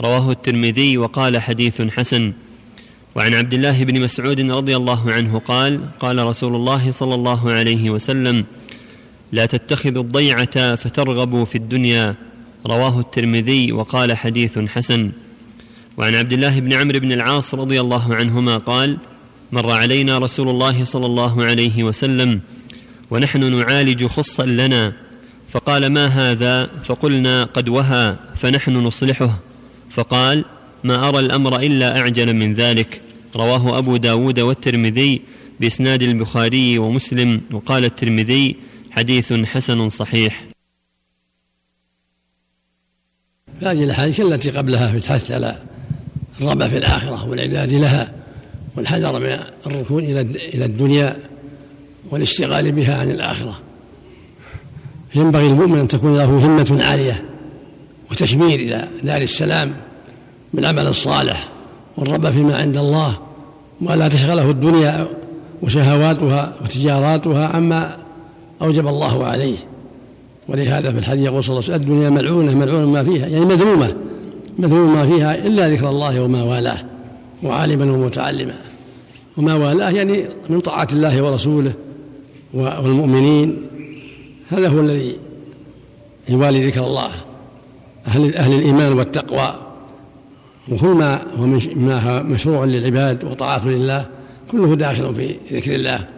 [0.00, 2.32] رواه الترمذي وقال حديث حسن.
[3.14, 7.90] وعن عبد الله بن مسعود رضي الله عنه قال قال رسول الله صلى الله عليه
[7.90, 8.44] وسلم
[9.32, 12.14] لا تتخذوا الضيعة فترغبوا في الدنيا.
[12.66, 15.10] رواه الترمذي وقال حديث حسن.
[15.96, 18.96] وعن عبد الله بن عمرو بن العاص رضي الله عنهما قال
[19.52, 22.40] مر علينا رسول الله صلى الله عليه وسلم
[23.10, 24.92] ونحن نعالج خصا لنا.
[25.48, 29.38] فقال ما هذا؟ فقلنا قد وهى فنحن نصلحه.
[29.90, 30.44] فقال
[30.84, 33.00] ما أرى الأمر إلا أعجل من ذلك.
[33.36, 35.20] رواه أبو داود والترمذي
[35.60, 37.40] بإسناد البخاري ومسلم.
[37.52, 38.56] وقال الترمذي
[38.96, 40.44] حديث حسن صحيح.
[43.60, 45.58] هذه الأحاديث التي قبلها في الحث على
[46.40, 48.12] الرغبة في الآخرة والإعداد لها
[48.76, 51.16] والحذر من الركون إلى الدنيا
[52.10, 53.60] والاشتغال بها عن الآخرة.
[55.14, 57.24] ينبغي المؤمن أن تكون له همة عالية
[58.10, 59.74] وتشمير إلى دار السلام
[60.54, 61.48] بالعمل الصالح
[61.96, 63.18] والرغبة فيما عند الله
[63.80, 65.08] ولا تشغله الدنيا
[65.62, 68.01] وشهواتها وتجاراتها عما
[68.62, 69.56] أوجب الله عليه.
[70.48, 73.94] ولهذا في الحديث يقول صلى الله عليه وسلم الدنيا ملعونة ملعون ما فيها يعني مذمومة.
[74.58, 76.84] مذموم ما فيها إلا ذكر الله وما والاه
[77.42, 78.54] وعالما ومتعلما.
[79.36, 81.72] وما والاه يعني من طاعة الله ورسوله
[82.54, 83.56] والمؤمنين.
[84.48, 85.16] هذا هو الذي
[86.28, 87.10] يوالي ذكر الله.
[88.06, 89.54] أهل, أهل الإيمان والتقوى.
[90.72, 91.46] وكل ما هو
[92.22, 94.06] مشروع للعباد وطاعة لله.
[94.52, 96.08] كله داخل في ذكر الله.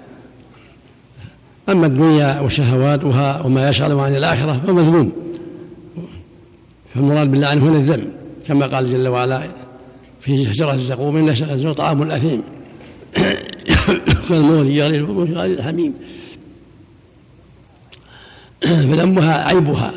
[1.68, 5.12] أما الدنيا وشهواتها وما يشغل عن الآخرة فهو مذموم
[6.94, 8.05] فالمراد عنه هنا الذم
[8.46, 9.48] كما قال جل وعلا
[10.20, 12.42] في شجرة الزقوم إن شجرة طعام الأثيم
[14.29, 15.94] كالمول يغلي البطون غالي الحميم.
[18.64, 19.92] فذنبها عيبها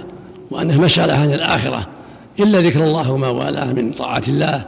[0.52, 1.88] وأنها مشغلة عن الآخرة
[2.40, 4.66] إلا ذكر الله وما والاه من طاعة الله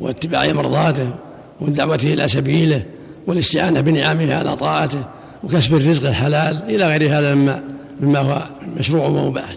[0.00, 1.10] واتباع مرضاته
[1.60, 2.82] والدعوة إلى سبيله
[3.26, 5.04] والاستعانة بنعمه على طاعته.
[5.44, 7.62] وكسب الرزق الحلال إلى غير هذا مما
[8.00, 8.42] مما هو
[8.76, 9.54] مشروع ومباح.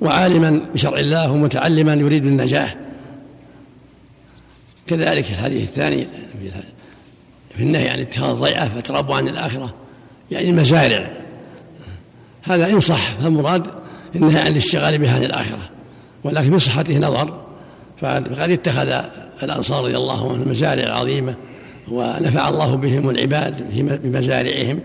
[0.00, 2.76] وعالما بشرع الله ومتعلما يريد النجاح.
[4.86, 6.06] كذلك الحديث الثاني
[7.56, 9.74] في النهي عن اتخاذ ضيعة فتربوا عن الآخرة
[10.30, 11.10] يعني المزارع.
[12.42, 13.66] هذا إن صح فالمراد
[14.16, 15.70] النهي عن الاشتغال بها عن الآخرة.
[16.24, 17.40] ولكن في صحته نظر
[18.00, 19.04] فقد اتخذ
[19.42, 21.34] الأنصار رضي الله عنهم مزارع عظيمة
[21.88, 23.54] ونفع الله بهم العباد
[24.02, 24.80] بمزارعهم.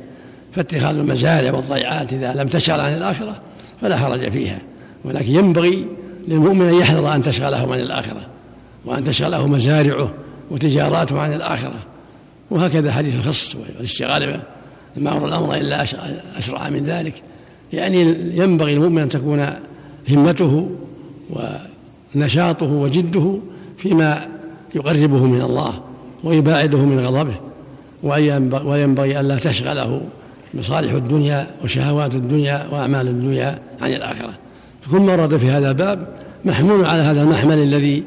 [0.55, 3.35] فاتخاذ المزارع والضيعات إذا لم تشغل عن الآخرة
[3.81, 4.59] فلا حرج فيها.
[5.05, 5.85] ولكن ينبغي
[6.27, 8.21] للمؤمن أن يحذر أن تشغله عن الآخرة
[8.85, 10.13] وأن تشغله مزارعه
[10.51, 11.79] وتجاراته عن الآخرة.
[12.51, 14.39] وهكذا حديث الخص والاشتغال
[14.97, 15.83] ما أمر الأمر إلا
[16.37, 17.13] أسرع من ذلك.
[17.73, 18.01] يعني
[18.37, 19.49] ينبغي المؤمن أن تكون
[20.09, 20.69] همته
[22.15, 23.39] ونشاطه وجده
[23.77, 24.27] فيما
[24.75, 25.81] يقربه من الله
[26.23, 27.35] ويباعده من غضبه.
[28.65, 30.01] وينبغي ألا تشغله
[30.53, 34.33] مصالح الدنيا وشهوات الدنيا وأعمال الدنيا عن الآخرة.
[34.81, 36.07] فكل ما ورد في هذا الباب
[36.45, 38.03] محمول على هذا المحمل الذي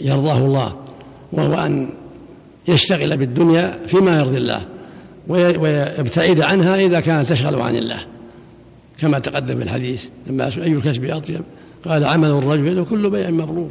[0.00, 0.76] يرضاه الله
[1.32, 1.88] وهو أن
[2.68, 4.60] يشتغل بالدنيا فيما يرضي الله
[5.28, 7.98] ويبتعد عنها إذا كانت تشغل عن الله.
[8.98, 11.40] كما تقدم في الحديث لما أي الكسب أطيب؟
[11.84, 13.70] قال عمل الرجل وكل بيع مبرور.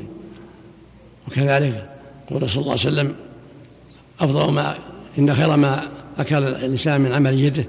[1.27, 1.85] وكذلك
[2.31, 3.13] قول صلى الله عليه وسلم
[4.19, 4.75] أفضل ما
[5.19, 5.83] إن خير ما
[6.17, 7.65] أكل الإنسان من عمل يده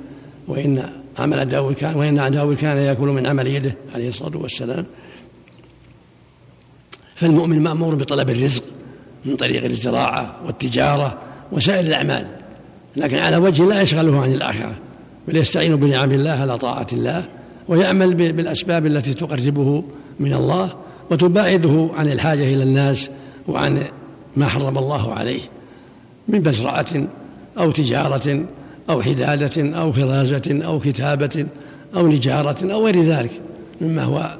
[0.48, 4.86] وإن عمل داود كان وإن داود كان يأكل من عمل يده عليه الصلاة والسلام.
[7.16, 8.62] فالمؤمن مأمور بطلب الرزق
[9.24, 11.18] من طريق الزراعة والتجارة
[11.52, 12.26] وسائر الأعمال
[12.96, 14.74] لكن على وجه لا يشغله عن الآخرة
[15.28, 17.24] بل يستعين بنعم الله على طاعة الله
[17.68, 19.84] ويعمل بالأسباب التي تقربه
[20.20, 20.74] من الله
[21.10, 23.10] وتباعده عن الحاجة إلى الناس
[23.48, 23.82] وعن
[24.36, 25.40] ما حرم الله عليه
[26.28, 27.08] من مزرعة
[27.58, 28.44] أو تجارة
[28.90, 31.46] أو حدادة أو خرازة أو كتابة
[31.96, 33.30] أو نجارة أو غير ذلك
[33.80, 34.38] مما هو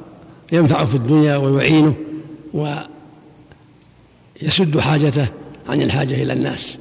[0.52, 1.94] ينفع في الدنيا ويعينه
[4.42, 5.28] ويسد حاجته
[5.68, 6.78] عن الحاجة إلى الناس.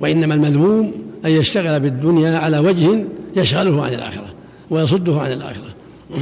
[0.00, 0.92] وإنما المذموم
[1.24, 3.04] أن يشتغل بالدنيا على وجه
[3.36, 4.34] يشغله عن الآخرة
[4.70, 5.74] ويصده عن الآخرة.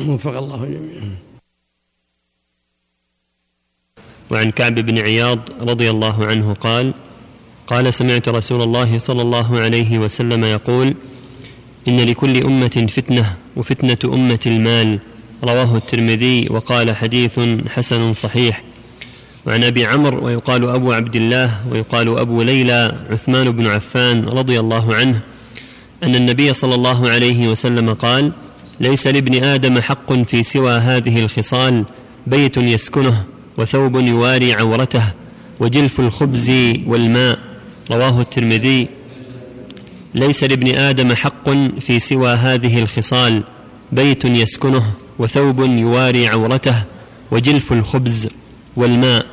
[0.09, 1.17] وفق الله جميعا.
[4.31, 6.95] وعن كعب بن عياض رضي الله عنه قال
[7.71, 10.95] قال سمعت رسول الله صلى الله عليه وسلم يقول
[11.89, 14.99] إن لكل أمة فتنة وفتنة أمة المال.
[15.45, 18.63] رواه الترمذي وقال حديث حسن صحيح.
[19.47, 24.95] وعن أبي عمرو ويقال أبو عبد الله ويقال أبو ليلى عثمان بن عفان رضي الله
[24.95, 25.21] عنه
[26.03, 28.33] أن النبي صلى الله عليه وسلم قال
[28.81, 31.85] ليس لابن آدم حق في سوى هذه الخصال
[32.27, 33.25] بيت يسكنه
[33.57, 35.03] وثوب يواري عورته
[35.61, 36.51] وجلف الخبز
[36.87, 37.48] والماء.
[37.91, 38.89] رواه الترمذي.
[40.15, 43.43] ليس لابن آدم حق في سوى هذه الخصال.
[43.93, 44.85] بيت يسكنه
[45.19, 46.85] وثوب يواري عورته
[47.31, 48.29] وجلف الخبز
[48.77, 49.27] والماء.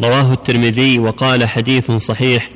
[0.00, 2.50] رواه الترمذي وقال حديث صحيح.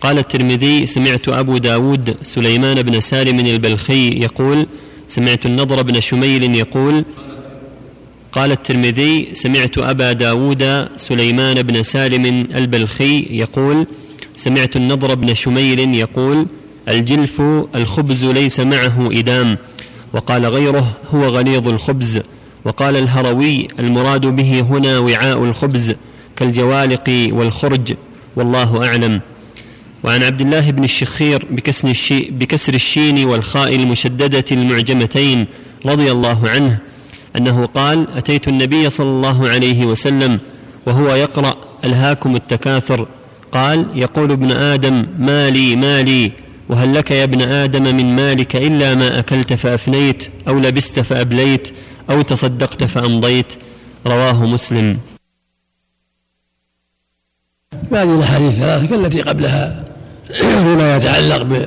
[0.00, 4.66] قال الترمذي سمعت أبو داود سليمان بن سالم البلخي يقول
[5.08, 7.04] سمعت النضر بن شميل يقول
[8.32, 13.86] قال الترمذي سمعت أبا داود سليمان بن سالم البلخي يقول
[14.40, 16.46] سمعت النضر بن شميل يقول
[16.88, 17.42] الجلف
[17.74, 19.58] الخبز ليس معه إدام
[20.12, 22.20] وقال غيره هو غليظ الخبز
[22.64, 25.94] وقال الهروي المراد به هنا وعاء الخبز
[26.36, 27.94] كالجوالق والخرج
[28.36, 29.20] والله أعلم.
[30.04, 35.46] وعن عبد الله بن الشخير بكسر, الشي بكسر الشين والخاء المشددة المعجمتين
[35.86, 36.78] رضي الله عنه
[37.36, 40.40] أنه قال أتيت النبي صلى الله عليه وسلم
[40.86, 43.06] وهو يقرأ ألهاكم التكاثر.
[43.52, 46.32] قال يقول ابن آدم مالي مالي
[46.68, 51.72] وهل لك يا ابن آدم من مالك إلا ما أكلت فأفنيت أو لبست فأبليت
[52.10, 53.46] أو تصدقت فأمضيت؟
[54.06, 54.98] رواه مسلم.
[57.92, 59.84] هذه الأحاديث الثلاثة كالتي قبلها
[60.40, 61.66] فيما يتعلق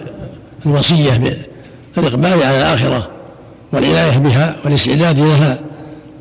[0.66, 1.38] بالوصية
[1.96, 3.10] بالإقبال على الآخرة
[3.72, 5.60] والعناية بها والاستعداد لها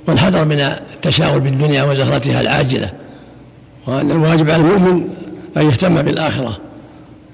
[0.09, 2.91] والحذر من التشاغل بالدنيا وزهرتها العاجلة
[3.87, 5.09] وأن الواجب على المؤمن
[5.57, 6.59] أن يهتم بالآخرة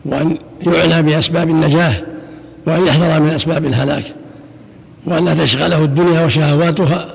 [0.04, 1.94] وأن يعنى بأسباب النجاة
[2.66, 4.04] وأن يحذر من أسباب الهلاك
[5.06, 7.14] وأن لا تشغله الدنيا وشهواتها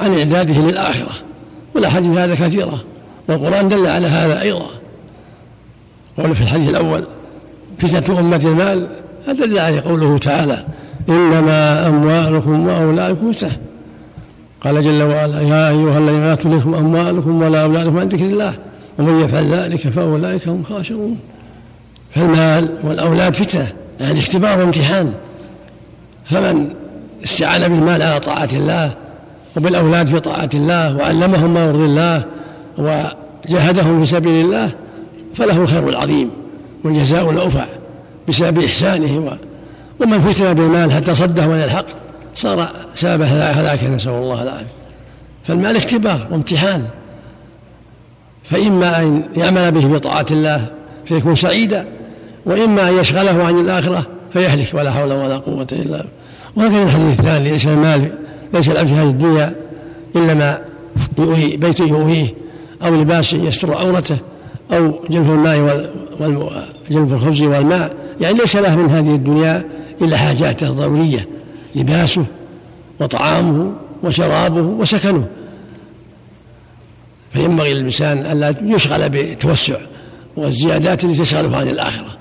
[0.00, 1.12] عن إعداده للآخرة.
[1.74, 2.84] والأحاديث هذا كثيرة
[3.28, 4.66] والقرآن دل على هذا أيضا.
[6.18, 7.04] قول في الحديث الأول
[7.78, 8.88] فتنة أمة المال
[9.28, 10.64] دل عليه قوله تعالى
[11.08, 13.52] إنما أموالكم وأولادكم فتنة.
[14.64, 18.54] قال جل وعلا يا أيها الذين لا تلهكم أموالكم ولا أولادكم عن ذكر الله.
[18.98, 21.18] ومن يفعل ذلك فأولئك هم خاسرون.
[22.14, 25.12] فالمال والأولاد فتنة يعني اختبار وامتحان.
[26.30, 26.74] فمن
[27.24, 28.94] استعان بالمال على طاعة الله
[29.56, 32.24] وبالأولاد في طاعة الله وعلمهم ما يرضي الله
[32.78, 34.70] وجاهدهم في سبيل الله
[35.34, 36.30] فله الخير العظيم
[36.84, 37.64] والجزاء الأوفى
[38.28, 39.38] بسبب إحسانه
[40.00, 41.86] ومن فتن بالمال حتى صده عن الحق
[42.34, 44.66] صار سبب هلاك نسأل الله العافية.
[45.44, 46.84] فالمال اختبار وامتحان.
[48.44, 50.66] فإما أن يعمل به بطاعة الله
[51.04, 51.86] فيكون سعيدا
[52.46, 56.04] وإما أن يشغله عن الآخرة فيهلك ولا حول ولا قوة إلا بالله.
[56.56, 58.10] وهكذا الحديث الثاني ليس المال
[58.54, 59.54] ليس الأمر في هذه الدنيا
[60.16, 60.58] إلا ما
[61.18, 62.34] يؤوي بيت يؤويه
[62.82, 64.16] أو لباس يستر عورته
[64.72, 65.58] أو جلف الماء
[66.20, 66.50] وال...
[66.90, 67.94] جلف الخبز والماء.
[68.20, 69.64] يعني ليس له من هذه الدنيا
[70.02, 71.28] إلا حاجاته الضرورية
[71.74, 72.24] لباسه
[73.00, 75.24] وطعامه وشرابه وسكنه.
[77.34, 79.76] فينبغي للإنسان ألا يشغل بالتوسع
[80.36, 82.16] والزيادات التي تشغله عن الآخرة.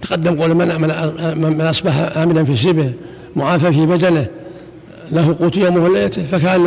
[0.00, 0.80] تقدم قول من
[1.40, 2.92] من أصبح امنا في سبه
[3.36, 4.26] معافى في بدنه
[5.12, 6.66] له قوت يومه وليلته فكان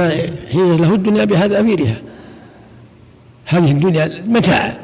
[0.49, 1.61] هي له الدنيا بهذا
[3.45, 4.77] هذه الدنيا متاع.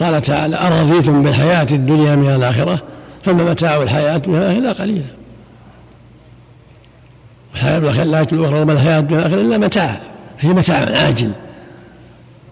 [0.00, 2.82] قال تعالى أرضيتم بالحياة الدنيا من الآخرة؟
[3.24, 5.04] فما متاع الحياة الدنيا إلا قليلا
[7.54, 10.00] الحياة الآخرة وما الحياة الدنيا إلا متاع
[10.40, 11.30] هي متاع عاجل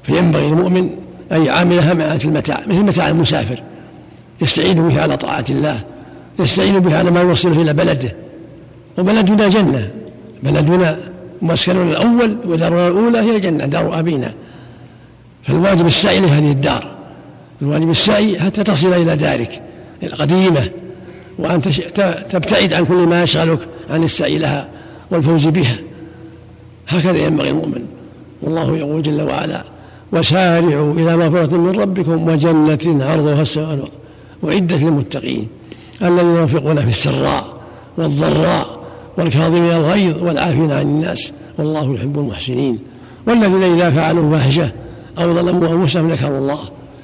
[0.02, 0.90] فينبغي للمؤمن
[1.32, 3.62] أن يعاملها مع المتاع مثل متاع المسافر.
[4.42, 5.80] يستعين به على طاعة الله
[6.38, 8.12] يستعين به على ما يوصله إلى بلده.
[8.98, 9.90] وبلدنا جنة.
[10.42, 10.98] بلدنا
[11.42, 14.32] مسكننا الأول ودارنا الأولى هي الجنة دار أبينا.
[15.42, 16.90] فالواجب السعي لهذه الدار.
[17.62, 19.62] الواجب السعي حتى تصل إلى دارك
[20.02, 20.70] القديمة
[21.38, 21.62] وأن
[22.30, 23.58] تبتعد عن كل ما يشغلك
[23.90, 24.66] عن السعي لها.
[25.12, 25.76] والفوز بها.
[26.88, 27.84] هكذا ينبغي المؤمن.
[28.42, 29.64] والله يقول جل وعلا
[30.12, 33.90] وسارعوا إلى مغفرة من ربكم وجنة عرضها السماء والأرض
[34.44, 35.48] أعدت للمتقين
[36.02, 37.44] الذين ينفقون في السراء
[37.98, 38.80] والضراء
[39.18, 42.78] والكاظمين الغيظ والعافين عن الناس والله يحب المحسنين
[43.26, 44.72] والذين إذا فعلوا فاحشة
[45.18, 46.58] أو ظلموا أنفسهم ذكروا الله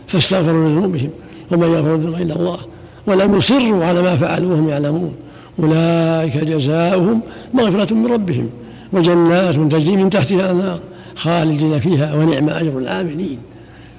[0.07, 1.11] فاستغفروا لذنوبهم
[1.51, 2.59] ومن يغفر الذنوب إلا الله
[3.07, 5.15] ولم يصروا على ما فعلوا وهم يعلمون
[5.59, 7.21] أولئك جزاؤهم
[7.55, 8.49] مغفرة من ربهم
[8.93, 10.81] وجنات تجري من تحتها الأنهار
[11.15, 13.39] خالدين فيها ونعم أجر العاملين.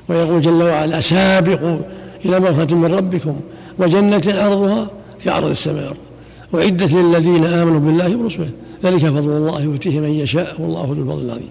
[0.09, 1.77] ويقول جل وعلا سابقوا
[2.25, 3.35] إلى مغفرة من ربكم
[3.79, 4.87] وجنة عرضها
[5.25, 5.93] كعرض السماء
[6.55, 8.49] أعدت للذين آمنوا بالله ورسوله
[8.83, 11.49] ذلك فضل الله يؤتيه من يشاء والله ذو الفضل العظيم.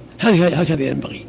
[0.61, 1.25] هكذا ينبغي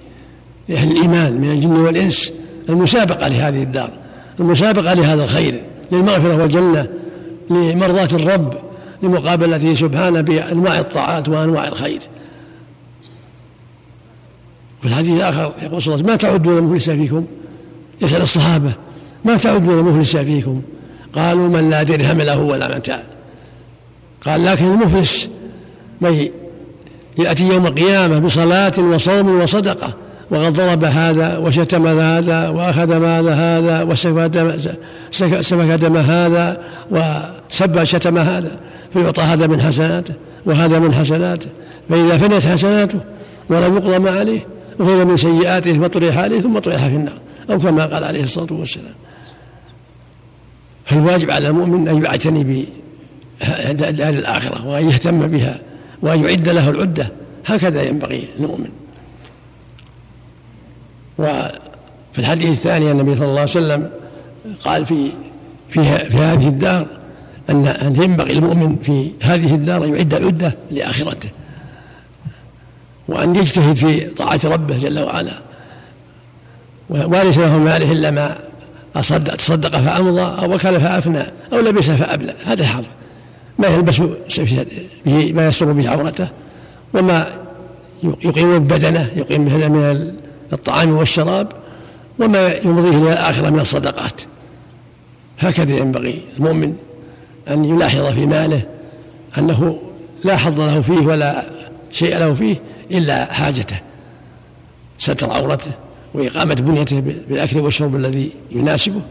[0.70, 2.34] لأهل الإيمان من الجن والإنس
[2.70, 3.92] المسابقة لهذه الدار
[4.40, 5.62] المسابقة لهذا الخير
[5.92, 6.88] للمغفرة والجنة
[7.50, 8.54] لمرضاة الرب
[9.04, 12.02] لمقابلته سبحانه بأنواع الطاعات وأنواع الخير.
[14.82, 17.26] في الحديث الآخر يقول صلى الله عليه وسلم ما تعدون المفلس فيكم؟
[18.02, 18.72] يسأل الصحابة
[19.26, 20.62] ما تعدون المفلس فيكم؟
[21.16, 23.04] قالوا من لا درهم له ولا متاع.
[24.26, 25.30] قال لكن المفلس
[26.02, 26.30] من
[27.18, 29.94] يأتي يوم القيامة بصلاة وصوم وصدقة
[30.32, 38.58] وقد ضرب هذا وشتم هذا وأخذ مال هذا وسفك دم هذا وسب شتم هذا.
[38.94, 40.14] فيعطى هذا من حسناته
[40.46, 41.50] وهذا من حسناته
[41.90, 43.00] فإذا فنيت حسناته
[43.50, 44.48] ولم يقضى ما عليه
[44.80, 47.18] أخذ من سيئاته فطرح عليه ثم طرح في النار
[47.50, 48.94] أو كما قال عليه الصلاة والسلام.
[50.86, 52.66] فالواجب على المؤمن أن يعتني
[53.70, 55.60] بدار الآخرة وأن يهتم بها
[56.02, 57.12] وأن يعد له العدة.
[57.46, 58.70] هكذا ينبغي المؤمن
[61.20, 63.90] وفي الحديث الثاني النبي صلى الله عليه وسلم
[64.64, 65.10] قال في
[65.70, 66.88] في, في هذه الدار
[67.50, 71.30] أن أن ينبغي المؤمن في هذه الدار أن يعد العدة لآخرته.
[73.08, 75.32] وأن يجتهد في طاعة ربه جل وعلا.
[76.90, 78.38] وليس له ماله إلا ما
[78.96, 81.24] أصدق تصدق فأمضى أو وكل فأفنى
[81.54, 82.36] أو لبس فأبلى.
[82.46, 82.86] هذا حظ
[83.60, 84.02] ما يلبس
[85.06, 86.28] به ما يستر به عورته.
[86.94, 87.28] وما
[88.04, 90.14] يقيم بدنه يقيم به من
[90.54, 91.48] الطعام والشراب.
[92.20, 94.22] وما يمضيه إلى الآخرة من الصدقات.
[95.40, 96.76] هكذا ينبغي المؤمن
[97.50, 98.62] أن يلاحظ في ماله
[99.38, 99.80] أنه
[100.24, 101.46] لا حظ له فيه ولا
[101.92, 102.56] شيء له فيه
[102.92, 103.80] إلا حاجته
[104.98, 105.72] ستر عورته
[106.14, 109.02] وإقامة بنيته بالأكل والشرب الذي يناسبه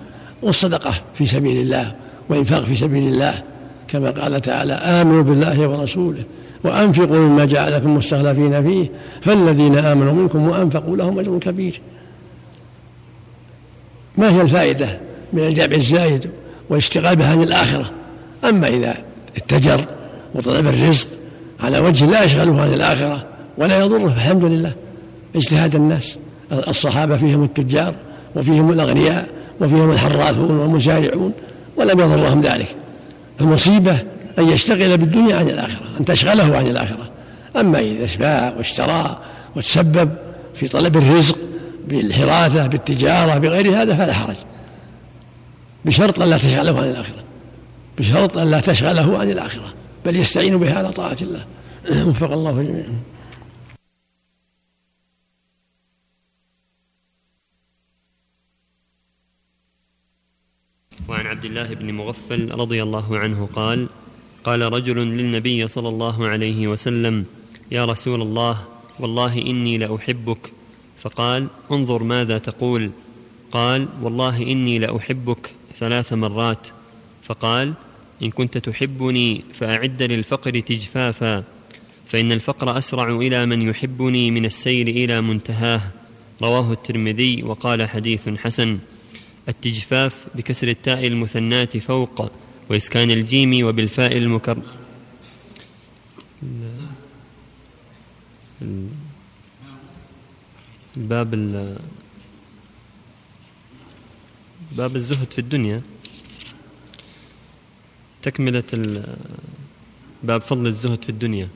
[0.43, 1.95] والصدقة في سبيل الله
[2.28, 3.43] وإنفاق في سبيل الله.
[3.89, 6.22] كما قال تعالى آمنوا بالله ورسوله
[6.64, 8.91] وأنفقوا مما جعلكم مستخلفين فيه
[9.22, 11.80] فالذين آمنوا منكم وأنفقوا لهم أجر كبير.
[14.18, 15.01] ما هي الفائدة
[15.32, 16.30] من الجمع الزايد
[16.68, 17.91] والاشتغال بها عن الآخرة؟
[18.45, 18.95] أما إذا
[19.36, 19.84] اتجر
[20.34, 21.09] وطلب الرزق
[21.61, 23.24] على وجه لا يشغله عن الآخرة
[23.59, 24.72] ولا يضره فالحمد لله.
[25.36, 26.18] اجتهاد الناس
[26.53, 27.95] الصحابة فيهم التجار
[28.36, 29.28] وفيهم الأغنياء
[29.61, 31.32] وفيهم الحراثون والمسارعون
[31.76, 32.68] ولم يضرهم ذلك.
[33.41, 33.99] المصيبة
[34.39, 37.11] أن يشتغل بالدنيا عن الآخرة أن تشغله عن الآخرة.
[37.57, 39.18] أما إذا باع واشترى
[39.57, 40.11] وتسبب
[40.55, 41.36] في طلب الرزق
[41.89, 44.36] بالحراثة بالتجارة بغير هذا فلا حرج.
[45.84, 47.28] بشرط أن لا تشغله عن الآخرة.
[47.99, 49.74] بشرط أن لا تشغله عن الآخرة
[50.05, 51.46] بل يستعين بها على طاعة الله.
[52.09, 53.03] وفق الله جميعا.
[61.09, 63.86] وعن عبد الله بن مغفل رضي الله عنه قال
[64.44, 67.24] قال رجل للنبي صلى الله عليه وسلم
[67.70, 68.64] يا رسول الله
[69.01, 70.53] والله إني لأحبك.
[70.96, 72.90] فقال انظر ماذا تقول.
[73.51, 76.68] قال والله إني لأحبك ثلاث مرات.
[77.22, 77.74] فقال
[78.23, 81.45] إن كنت تحبني فأعد للفقر تجفافا
[82.07, 85.83] فإن الفقر أسرع إلى من يحبني من السير إلى منتهاه.
[86.43, 88.79] رواه الترمذي وقال حديث حسن
[89.49, 92.33] التجفاف بكسر التاء المثنات فوق
[92.69, 94.59] وإسكان الجيم وبالفاء المكر
[100.97, 101.31] الباب
[104.73, 105.83] باب الزهد في الدنيا.
[108.29, 109.03] تكملة
[110.22, 111.49] باب فضل الزهد في الدنيا.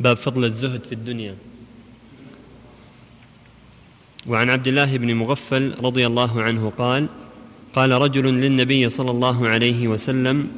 [0.00, 1.34] باب فضل الزهد في الدنيا.
[4.26, 7.06] وعن عبد الله بن مغفل رضي الله عنه قال
[7.74, 10.48] قال رجل للنبي صلى الله عليه وسلم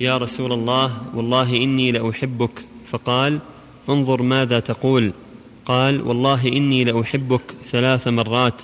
[0.00, 2.64] يا رسول الله والله إني لأحبك.
[2.86, 3.38] فقال
[3.88, 5.12] انظر ماذا تقول.
[5.66, 8.62] قال والله إني لأحبك ثلاث مرات.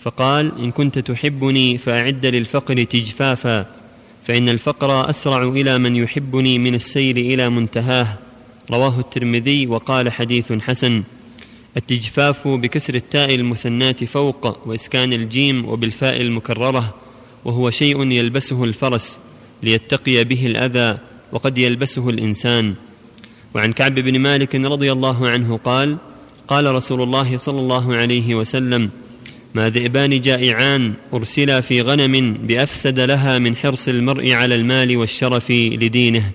[0.00, 3.81] فقال إن كنت تحبني فأعد للفقر تجفافا.
[4.22, 8.18] فإن الفقر أسرع إلى من يحبني من السير إلى منتهاه.
[8.70, 11.02] رواه الترمذي وقال حديث حسن.
[11.76, 16.94] التجفاف بكسر التاء المثنات فوق وإسكان الجيم وبالفاء المكررة
[17.44, 19.20] وهو شيء يلبسه الفرس
[19.62, 20.98] ليتقي به الأذى
[21.32, 22.74] وقد يلبسه الإنسان.
[23.54, 25.96] وعن كعب بن مالك رضي الله عنه قال
[26.48, 28.90] قال رسول الله صلى الله عليه وسلم
[29.54, 36.30] ما ذئبان جائعان أرسلا في غنم بأفسد لها من حرص المرء على المال والشرف لدينه.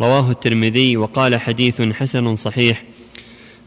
[0.00, 2.82] رواه الترمذي وقال حديث حسن صحيح.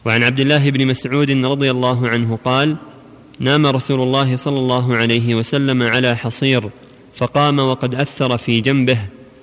[0.06, 2.76] وعن عبد الله بن مسعود رضي الله عنه قال
[3.40, 6.70] نام رسول الله صلى الله عليه وسلم على حصير
[7.16, 8.98] فقام وقد أثر في جنبه.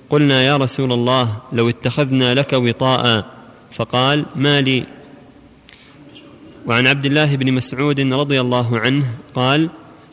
[0.09, 3.25] قلنا يا رسول الله لو اتخذنا لك وطاء.
[3.71, 4.83] فقال ما لي
[6.65, 9.05] وعن عبد الله بن مسعود رضي الله عنه
[9.35, 9.69] قال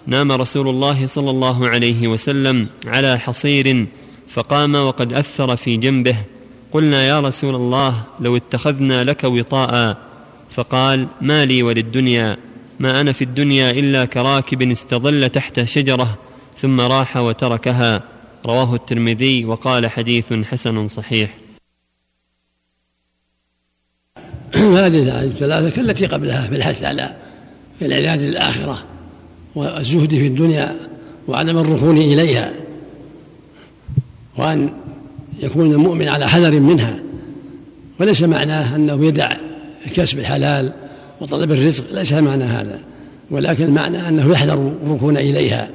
[0.06, 3.86] نام رسول الله صلى الله عليه وسلم على حصير
[4.28, 6.16] فقام وقد أثر في جنبه.
[6.72, 9.96] قلنا يا رسول الله لو اتخذنا لك وطاء.
[10.50, 12.36] فقال ما لي وللدنيا
[12.80, 16.18] ما أنا في الدنيا إلا كراكب استظل تحت شجرة
[16.56, 18.02] ثم راح وتركها.
[18.46, 21.30] رواه الترمذي وقال حديث حسن صحيح.
[24.78, 27.14] هذه الثلاثة كالتي قبلها في الحث على
[27.82, 28.78] العناد للآخرة
[29.54, 30.76] والزهد في الدنيا
[31.28, 32.52] وعدم الركون إليها
[34.38, 34.70] وأن
[35.40, 36.94] يكون المؤمن على حذر منها.
[38.00, 39.32] وليس معناه أنه يدع
[39.94, 40.72] كسب الحلال
[41.20, 42.78] وطلب الرزق ليس معنى هذا
[43.30, 45.68] ولكن المعنى أنه يحذر الركون إليها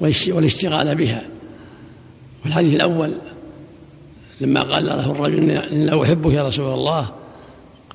[0.00, 1.22] والاشتغال بها.
[2.44, 3.10] والحديث الأول
[4.40, 7.08] لما قال له الرجل إن أحبك يا رسول الله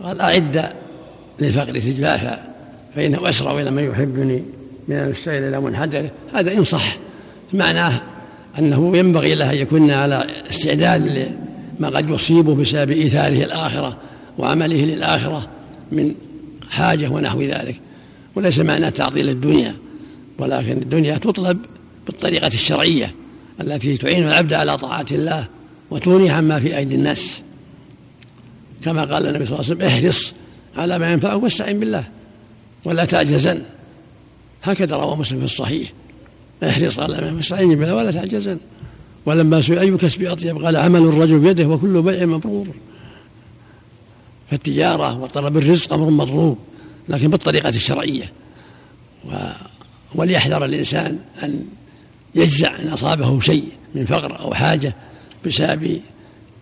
[0.04, 0.70] قال أعد
[1.40, 2.54] للفقر تجافا
[2.96, 4.44] فإنه أسرع إلى من يحبني
[4.88, 6.98] من المستعين إلى منحدره هذا إن صح.
[7.54, 8.02] معناه
[8.60, 11.32] أنه ينبغي له أن يكون على استعداد
[11.80, 13.98] لما قد يصيبه بسبب إيثاره الآخرة
[14.38, 15.48] وعمله للآخرة
[15.92, 16.16] من
[16.70, 17.76] حاجة ونحو ذلك.
[18.36, 19.76] وليس معنى تعطيل الدنيا
[20.40, 21.58] ولكن الدنيا تطلب
[22.06, 23.12] بالطريقة الشرعية
[23.62, 25.48] التي تعين العبد على طاعة الله
[25.92, 27.42] وتغنيه عما في أيدي الناس.
[28.84, 30.34] كما قال النبي صلى الله عليه وسلم احرص
[30.78, 32.04] على ما ينفعك واستعن بالله
[32.86, 33.62] ولا تعجزن.
[34.64, 35.94] هكذا روى مسلم في الصحيح.
[36.64, 38.58] احرص على ما واستعن بالله ولا تعجزن.
[39.26, 42.68] ولما سئل أي كسب أطيب؟ قال عمل الرجل بيده وكل بيع مبرور.
[44.52, 46.58] فالتجارة وطلب الرزق أمر مطلوب
[47.10, 48.32] لكن بالطريقة الشرعية.
[49.26, 49.32] و
[50.16, 51.66] وليحذر الإنسان أن
[52.36, 53.66] يجزع إن أصابه شيء
[53.96, 54.96] من فقر أو حاجة
[55.46, 56.02] بسبب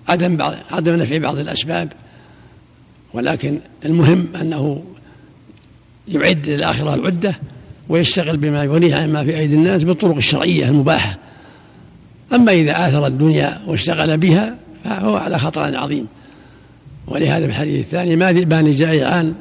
[0.07, 1.93] عدم بعض عدم نفع بعض الأسباب.
[3.15, 4.83] ولكن المهم أنه
[6.07, 7.39] يعد للآخرة العدة
[7.89, 11.17] ويشتغل بما يغنيه عن ما في أيدي الناس بالطرق الشرعية المباحة.
[12.33, 16.07] أما إذا آثر الدنيا واشتغل بها فهو على خطر عظيم.
[17.07, 19.33] ولهذا في الحديث الثاني ما ذئبان جائعان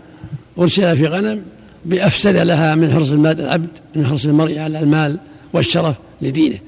[0.58, 1.42] أرسل في غنم
[1.84, 5.18] بأفسد لها من حرص العبد من حرص المرء على المال
[5.52, 6.58] والشرف لدينه.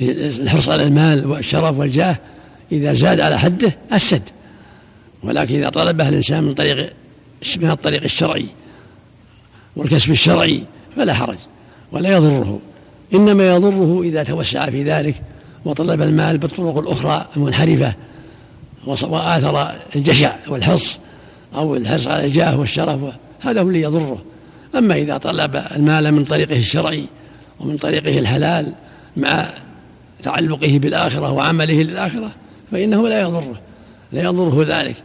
[0.00, 2.18] الحرص على المال والشرف والجاه
[2.72, 4.22] إذا زاد على حده أفسد.
[5.26, 6.92] ولكن إذا طلبه الإنسان من طريق
[7.56, 8.46] من الطريق الشرعي
[9.76, 10.62] والكسب الشرعي
[10.96, 11.38] فلا حرج
[11.92, 12.60] ولا يضره.
[13.14, 15.14] إنما يضره إذا توسع في ذلك
[15.64, 17.94] وطلب المال بالطرق الأخرى المنحرفة
[18.86, 20.98] وآثر الجشع والحرص
[21.54, 23.00] أو الحرص على الجاه والشرف
[23.40, 24.22] هذا هو اللي يضره.
[24.74, 27.06] أما إذا طلب المال من طريقه الشرعي
[27.60, 28.72] ومن طريقه الحلال
[29.16, 29.48] مع
[30.22, 32.30] تعلقه بالآخرة وعمله للآخرة
[32.72, 33.58] فإنه لا يضره.
[34.12, 34.96] لا يضره ذلك.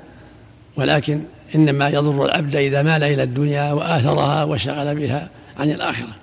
[0.81, 1.21] ولكن
[1.55, 6.15] إنما يضر العبد إذا مال إلى الدنيا وآثرها وشغل بها عن الآخرة.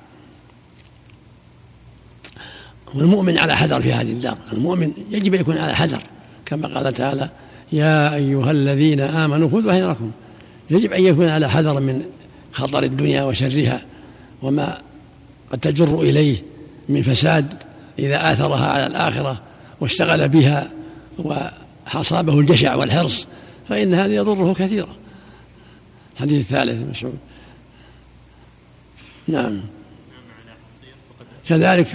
[2.94, 4.38] والمؤمن على حذر في هذه الدار.
[4.52, 6.02] المؤمن يجب أن يكون على حذر.
[6.46, 7.28] كما قال تعالى
[7.72, 10.10] يا أيها الذين آمنوا خذوا حذركم.
[10.70, 12.02] يجب أن يكون على حذر من
[12.52, 13.80] خطر الدنيا وشرها
[14.42, 14.78] وما
[15.52, 16.42] قد تجر إليه
[16.88, 17.54] من فساد
[17.98, 19.40] إذا آثرها على الآخرة
[19.80, 20.70] واشتغل بها
[21.18, 23.26] وأصابه الجشع والحرص.
[23.68, 24.96] فإن هذا يضره كثيرا
[26.14, 27.18] الحديث الثالث مسعود
[29.28, 29.60] نعم.
[31.48, 31.88] كذلك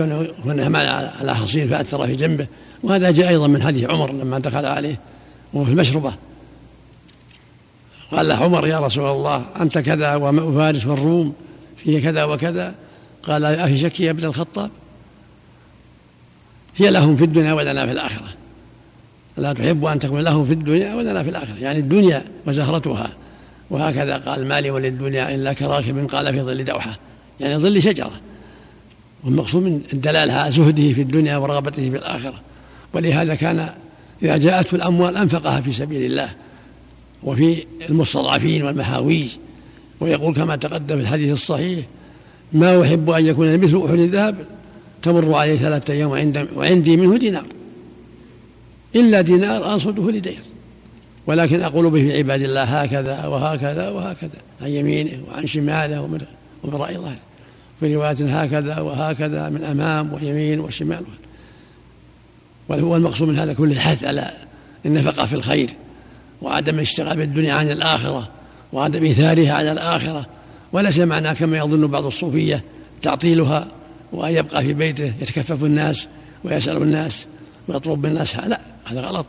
[0.43, 0.79] كنا
[1.19, 2.47] على حصير فأثر في جنبه.
[2.83, 4.99] وهذا جاء أيضا من حديث عمر لما دخل عليه
[5.53, 6.13] وهو في المشربة.
[8.11, 11.35] قال له عمر يا رسول الله أنت كذا وفارس والروم
[11.77, 12.75] فيه كذا وكذا.
[13.23, 14.69] قال أفي شك يا ابن الخطاب.
[16.75, 18.42] هي لهم في الدنيا ولنا في الآخرة.
[19.37, 21.55] لا تحب أن تكون لهم في الدنيا ولنا في الآخرة.
[21.61, 23.09] يعني الدنيا وزهرتها
[23.69, 26.99] وهكذا قال مالي وللدنيا إلا كراكب قال في ظل دوحة.
[27.39, 28.11] يعني ظل شجرة.
[29.23, 32.41] والمقصود من الدلالة زهده في الدنيا ورغبته في الآخرة.
[32.93, 33.69] ولهذا كان
[34.23, 36.29] إذا جاءته الأموال أنفقها في سبيل الله.
[37.23, 39.27] وفي المستضعفين والمحاويج
[39.99, 41.85] ويقول كما تقدم في الحديث الصحيح
[42.53, 44.35] ما أحب أن يكون مثل أحد الذهب
[45.01, 47.45] تمر عليه ثلاثة أيام وعند وعندي منه دينار.
[48.95, 50.39] إلا دينار أنصده لدير
[51.27, 54.29] ولكن أقول به في عباد الله هكذا وهكذا وهكذا
[54.61, 56.21] عن يمينه وعن شماله ومن
[56.63, 57.17] وراء ظهره
[57.79, 61.03] في رواية هكذا وهكذا من أمام ويمين وشمال.
[62.69, 64.31] وهو المقصود من هذا كله الحث على
[64.85, 65.69] النفقة في الخير
[66.41, 68.29] وعدم الاشتغال بالدنيا عن الآخرة
[68.73, 70.25] وعدم إيثارها على الآخرة.
[70.73, 72.63] وليس معناه كما يظن بعض الصوفية
[73.01, 73.67] تعطيلها
[74.11, 76.07] وأن يبقى في بيته يتكفف الناس
[76.43, 77.25] ويسأل الناس
[77.67, 78.35] ويطلب من الناس.
[78.35, 79.25] لا هذا غلط.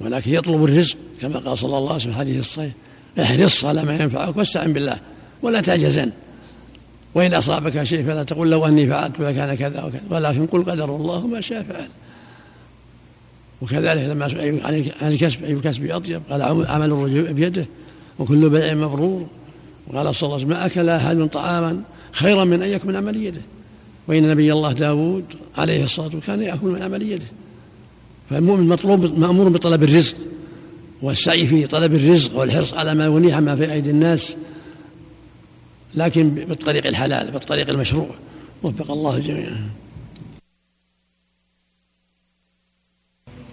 [0.00, 2.72] ولكن يطلب الرزق كما قال صلى الله عليه وسلم في الحديث الصحيح.
[3.20, 4.96] احرص على ما ينفعك واستعن بالله
[5.42, 6.10] ولا تعجزن.
[7.14, 10.02] وإن أصابك شيء فلا تقول لو أني فعلت لكان كذا وكذا.
[10.10, 11.88] ولكن قل قدر الله ما شاء فعل.
[13.62, 14.60] وكذلك لما سئل
[15.02, 17.66] عن الكسب أي الكسب أطيب؟ قال عمل الرجل بيده
[18.18, 19.26] وكل بيع مبرور.
[19.88, 23.24] وقال صلى الله عليه وسلم ما أكل أحد طعاما خيرا من أن يأكل من عمل
[23.24, 23.40] يده.
[24.08, 25.24] وإن نبي الله داود
[25.58, 27.26] عليه الصلاة والسلام كان يأكل من عمل يده.
[28.30, 30.16] فالمؤمن مطلوب مأمور بطلب الرزق
[31.02, 34.36] والسعي في طلب الرزق والحرص على ما يغنيه عما في أيدي الناس
[35.94, 38.10] لكن بالطريق الحلال بالطريق المشروع.
[38.62, 39.50] وفق الله الجميع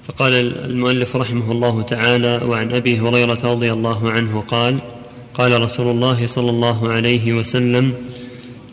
[0.08, 0.34] فقال
[0.66, 4.80] المؤلف رحمه الله تعالى وعن أبي هريرة رضي الله عنه قال
[5.34, 7.94] قال رسول الله صلى الله عليه وسلم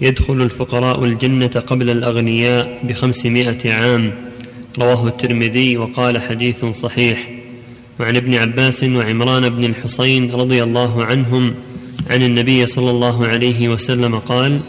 [0.01, 4.24] يدخل الفقراء الجنة قبل الأغنياء بخمسمائة عام
[4.79, 7.29] رواه الترمذي وقال حديث صحيح.
[8.01, 11.55] وعن ابن عباس وعمران بن الحصين رضي الله عنهم
[12.11, 14.61] عن النبي صلى الله عليه وسلم قال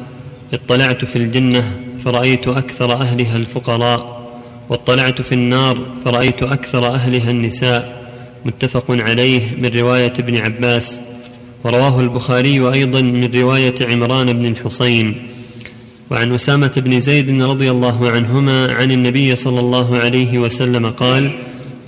[0.53, 1.71] اطلعت في الجنة
[2.05, 4.15] فرأيت أكثر أهلها الفقراء
[4.69, 8.05] واطلعت في النار فرأيت أكثر أهلها النساء
[8.45, 10.99] متفق عليه من رواية ابن عباس.
[11.63, 15.15] ورواه البخاري أيضا من رواية عمران بن الحصين.
[16.11, 21.31] وعن أسامة بن زيد رضي الله عنهما عن النبي صلى الله عليه وسلم قال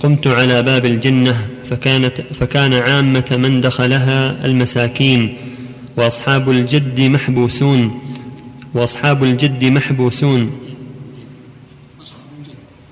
[0.00, 5.36] قمت على باب الجنة فكانت فكان عامة من دخلها المساكين
[5.96, 8.00] وأصحاب الجد محبوسون
[8.74, 10.50] وأصحاب الجد محبوسون.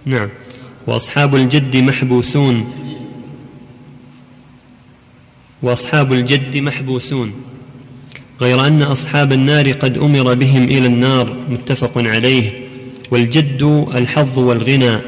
[0.07, 0.29] نعم.
[0.87, 2.73] وأصحاب الجد محبوسون.
[5.63, 7.33] وأصحاب الجد محبوسون.
[8.41, 12.51] غير أن أصحاب النار قد أمر بهم إلى النار متفق عليه.
[13.11, 14.99] والجد الحظ والغنى.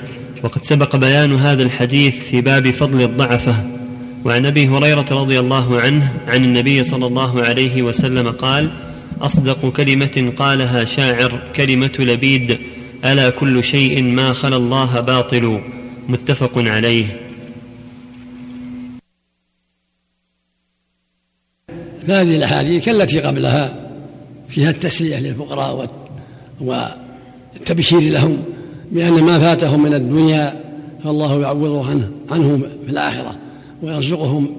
[0.43, 3.64] وقد سبق بيان هذا الحديث في باب فضل الضعفة.
[4.24, 8.70] وعن أبي هريرة رضي الله عنه عن النبي صلى الله عليه وسلم قال
[9.20, 12.59] أصدق كلمة قالها شاعر كلمة لبيد.
[13.05, 15.61] ألا كل شيء ما خلا الله باطل.
[16.09, 17.28] متفق عليه.
[22.09, 23.74] فهذه الأحاديث كالتي قبلها
[24.48, 25.90] فيها التسلية للفقراء
[26.61, 28.38] والتبشير لهم
[28.92, 30.61] بأن ما فاتهم من الدنيا
[31.04, 33.36] فالله يعوضه عنه عنهم في الآخرة
[33.82, 34.56] ويرزقهم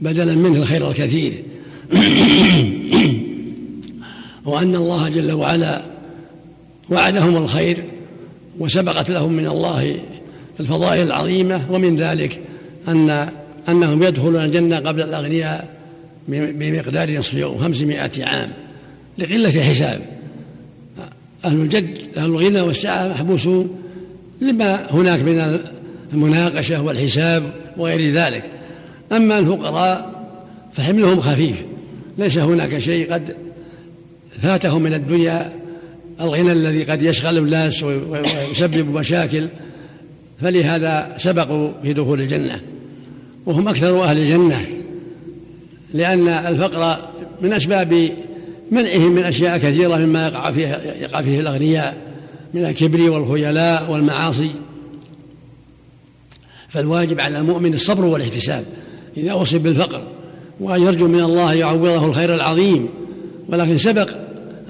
[0.00, 1.42] بدلا منه الخير الكثير.
[4.46, 5.82] وأن الله جل وعلا
[6.90, 7.84] وعدهم الخير
[8.58, 9.96] وسبقت لهم من الله
[10.60, 12.40] الفضائل العظيمة ومن ذلك
[12.88, 13.28] أن
[13.68, 15.75] أنهم يدخلون الجنة قبل الأغنياء
[16.28, 18.50] بمقدار نصف يوم خمسمائة عام
[19.18, 20.00] لقلة الحساب
[21.44, 23.82] أهل الجد أهل الغنى والسعة محبوسون
[24.40, 25.60] لما هناك من
[26.12, 28.42] المناقشة والحساب وغير ذلك.
[29.12, 30.26] أما الفقراء
[30.74, 31.56] فحملهم خفيف.
[32.18, 33.36] ليس هناك شيء قد
[34.42, 35.52] فاتهم من الدنيا
[36.20, 39.48] الغنى الذي قد يشغل الناس ويسبب مشاكل.
[40.40, 42.60] فلهذا سبقوا في دخول الجنة.
[43.46, 44.66] وهم أكثر أهل الجنة.
[45.94, 46.96] لأن الفقر
[47.40, 48.10] من أسباب
[48.70, 50.68] منعهم من أشياء كثيرة مما يقع فيه
[51.00, 51.96] يقع فيه الأغنياء
[52.54, 54.50] من الكبر والخيلاء والمعاصي.
[56.68, 58.64] فالواجب على المؤمن الصبر والاحتساب.
[59.16, 60.02] إذا أصيب بالفقر
[60.60, 62.88] وأن يرجو من الله يعوضه الخير العظيم.
[63.48, 64.10] ولكن سبق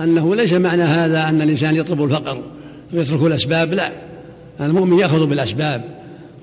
[0.01, 2.43] أنه ليس معنى هذا أن الإنسان يطلب الفقر
[2.93, 3.93] ويترك الأسباب لا.
[4.61, 5.83] المؤمن يأخذ بالأسباب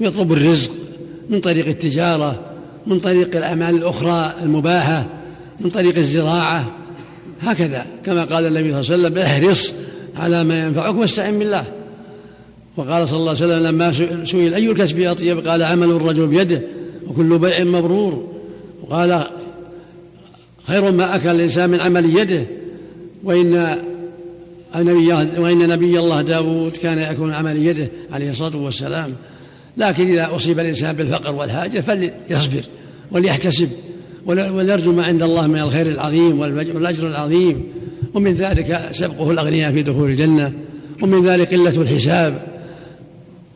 [0.02, 0.72] ويطلب الرزق
[1.30, 2.40] من طريق التجارة
[2.88, 5.06] من طريق الأعمال الأخرى المباحة
[5.60, 6.72] من طريق الزراعة
[7.42, 7.86] هكذا.
[8.06, 9.74] كما قال النبي صلى الله عليه وسلم احرص
[10.16, 11.66] على ما ينفعك واستعن بالله.
[12.78, 13.92] وقال صلى الله عليه وسلم لما
[14.26, 16.62] سئل أي الكسب أطيب قال عمل الرجل بيده
[17.08, 18.28] وكل بيع مبرور.
[18.84, 19.24] وقال
[20.68, 22.44] خير ما أكل الإنسان من عمل يده.
[23.24, 23.78] وإن
[24.76, 29.14] النبي وإن نبي الله داود كان يكون عمل يده عليه الصلاة والسلام.
[29.78, 32.64] لكن إذا أصيب الإنسان بالفقر والحاجة فليصبر
[33.12, 33.70] وليحتسب
[34.26, 37.64] وليرجو ما عند الله من الخير العظيم والأجر العظيم.
[38.14, 40.54] ومن ذلك سبقه الأغنياء في دخول الجنة.
[41.02, 42.42] ومن ذلك قلة الحساب.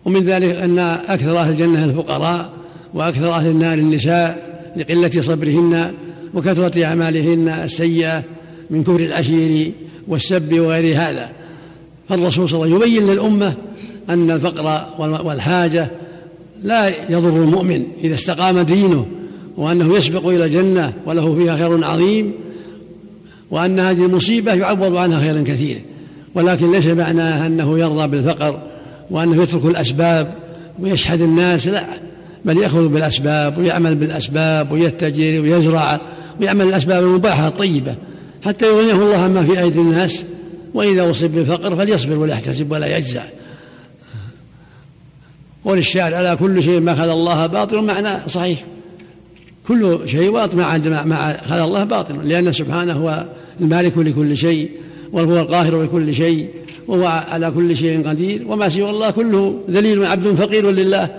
[0.05, 2.49] ومن ذلك أن أكثر أهل الجنة الفقراء
[2.93, 4.47] وأكثر أهل النار النساء
[4.77, 5.93] لقلة صبرهن
[6.33, 8.23] وكثرة أعمالهن السيئة
[8.69, 9.71] من كفر العشير
[10.07, 11.29] والسب وغير هذا.
[12.09, 13.53] فالرسول صلى الله عليه وسلم يبين للأمة
[14.09, 15.87] أن الفقر والحاجة
[16.63, 19.05] لا يضر المؤمن إذا استقام دينه
[19.57, 22.33] وأنه يسبق إلى الجنة وله فيها خير عظيم
[23.51, 25.79] وأن هذه المصيبة يعوض عنها خيرا كثيرا.
[26.35, 28.59] ولكن ليس معناه أنه يرضى بالفقر
[29.11, 30.33] وأنه يترك الأسباب
[30.79, 31.85] ويشحذ الناس لا.
[32.45, 35.99] بل يأخذ بالأسباب ويعمل بالأسباب ويتجر ويزرع
[36.41, 37.95] ويعمل الأسباب المباحة الطيبة
[38.45, 40.23] حتى يغنيه الله عما في أيدي الناس.
[40.73, 43.23] وإذا أصيب بالفقر فليصبر ولا يحتسب ولا يجزع.
[45.67, 48.63] قول الشاعر ألا كل شيء ما خلى الله باطل معنى صحيح.
[49.67, 53.25] كل شيء باطل ما ما خلى الله باطل لأن سبحانه هو
[53.61, 54.71] المالك لكل شيء
[55.11, 56.47] وهو القاهر لكل شيء
[56.87, 61.09] وهو على كل شيء قدير وما سوى الله كله ذليل عبد فقير لله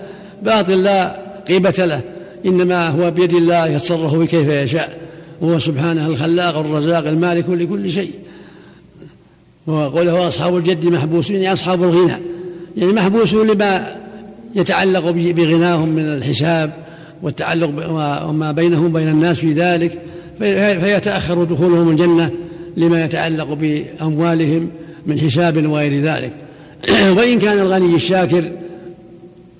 [0.43, 2.01] باطل لا قيمة له
[2.45, 4.99] إنما هو بيد الله يتصرف كيف يشاء
[5.41, 8.11] وهو سبحانه الخلاق الرزاق المالك لكل شيء.
[9.67, 12.13] وقوله أصحاب الجد محبوسون يعني أصحاب الغنى
[12.77, 13.98] يعني محبوسون لما
[14.55, 16.71] يتعلق بغناهم من الحساب
[17.21, 17.69] والتعلق
[18.29, 19.99] وما بينهم وبين الناس في ذلك
[20.39, 22.31] فيتأخر دخولهم الجنة
[22.77, 24.69] لما يتعلق بأموالهم
[25.05, 26.31] من حساب وغير ذلك.
[27.17, 28.51] وإن كان الغني الشاكر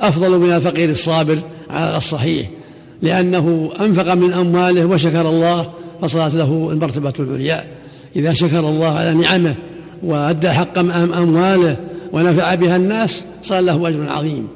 [0.02, 2.50] أفضل من الفقير الصابر على الصحيح
[3.02, 5.72] لأنه أنفق من أمواله وشكر الله
[6.02, 7.64] فصارت له المرتبة العليا.
[8.16, 9.56] إذا شكر الله على نعمه
[10.04, 11.78] وأدى حق أمواله
[12.12, 14.48] ونفع بها الناس صار له أجر عظيم.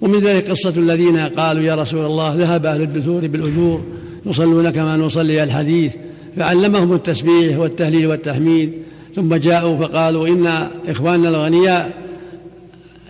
[0.00, 3.84] ومن ذلك قصة الذين قالوا يا رسول الله ذهب أهل الدثور بالأجور
[4.26, 5.92] يصلون كما نصلي الحديث
[6.36, 8.72] فعلمهم التسبيح والتهليل والتحميد
[9.16, 10.46] ثم جاءوا فقالوا إن
[10.88, 12.02] إخواننا الغنياء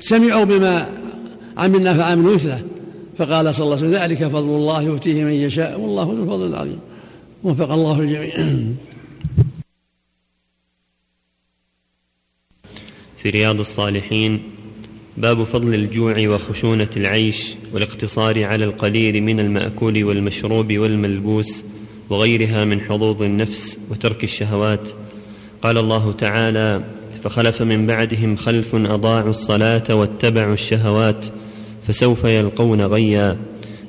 [0.01, 0.89] سمعوا بما
[1.57, 2.63] عملنا فعملوا مثله
[3.19, 6.79] فقال صلى الله عليه وسلم ذلك فضل الله يؤتيه من يشاء والله ذو الفضل العظيم
[7.45, 8.35] وفق الله الجميع.
[13.17, 14.43] في رياض الصالحين
[15.19, 21.65] باب فضل الجوع وخشونة العيش والاقتصار على القليل من المأكول والمشروب والملبوس
[22.11, 24.89] وغيرها من حظوظ النفس وترك الشهوات.
[25.63, 26.85] قال الله تعالى
[27.23, 31.27] فخلف من بعدهم خلف أضاعوا الصلاة واتبعوا الشهوات
[31.89, 33.37] فسوف يلقون غيا.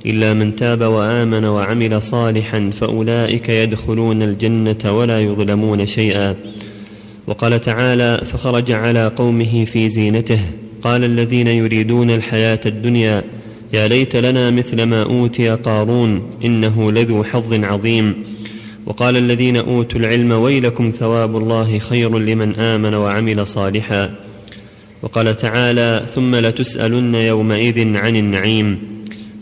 [0.05, 6.35] إلا من تاب وآمن وعمل صالحا فأولئك يدخلون الجنة ولا يظلمون شيئا.
[7.27, 13.23] وقال تعالى فخرج على قومه في زينته قال الذين يريدون الحياة الدنيا
[13.73, 18.13] يا ليت لنا مثل ما أوتي قارون إنه لذو حظ عظيم.
[18.85, 24.15] وقال الذين أوتوا العلم ويلكم ثواب الله خير لمن آمن وعمل صالحا.
[25.01, 28.77] وقال تعالى ثم لتسألن يومئذ عن النعيم.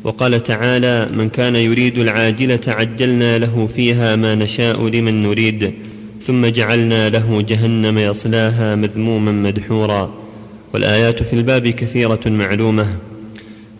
[0.03, 5.73] وقال تعالى من كان يريد العاجلة عجلنا له فيها ما نشاء لمن نريد
[6.21, 10.26] ثم جعلنا له جهنم يصلاها مذموما مدحورا.
[10.78, 12.88] والآيات في الباب كثيرة معلومة.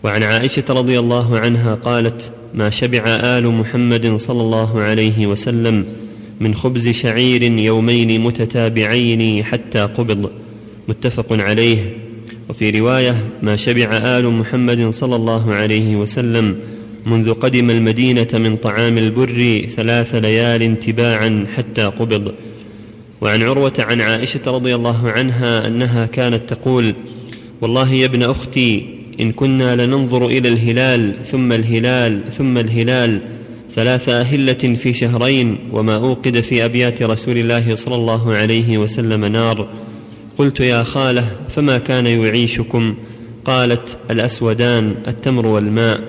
[0.02, 5.84] وعن عائشة رضي الله عنها قالت ما شبع آل محمد صلى الله عليه وسلم
[6.40, 10.30] من خبز شعير يومين متتابعين حتى قبض.
[10.88, 11.78] متفق عليه.
[12.48, 16.56] وفي رواية ما شبع آل محمد صلى الله عليه وسلم
[17.06, 22.34] منذ قدم المدينة من طعام البر ثلاث ليال تباعا حتى قبض.
[23.20, 26.94] وعن عروة عن عائشة رضي الله عنها أنها كانت تقول
[27.60, 28.86] والله يا ابن أختي
[29.20, 33.20] إن كنا لننظر إلى الهلال ثم الهلال ثم الهلال
[33.72, 39.68] ثلاث أهلة في شهرين وما أوقد في أبيات رسول الله صلى الله عليه وسلم نار.
[40.38, 42.94] قلت يا خالة فما كان يعيشكم؟
[43.44, 46.00] قالت الأسودان التمر والماء.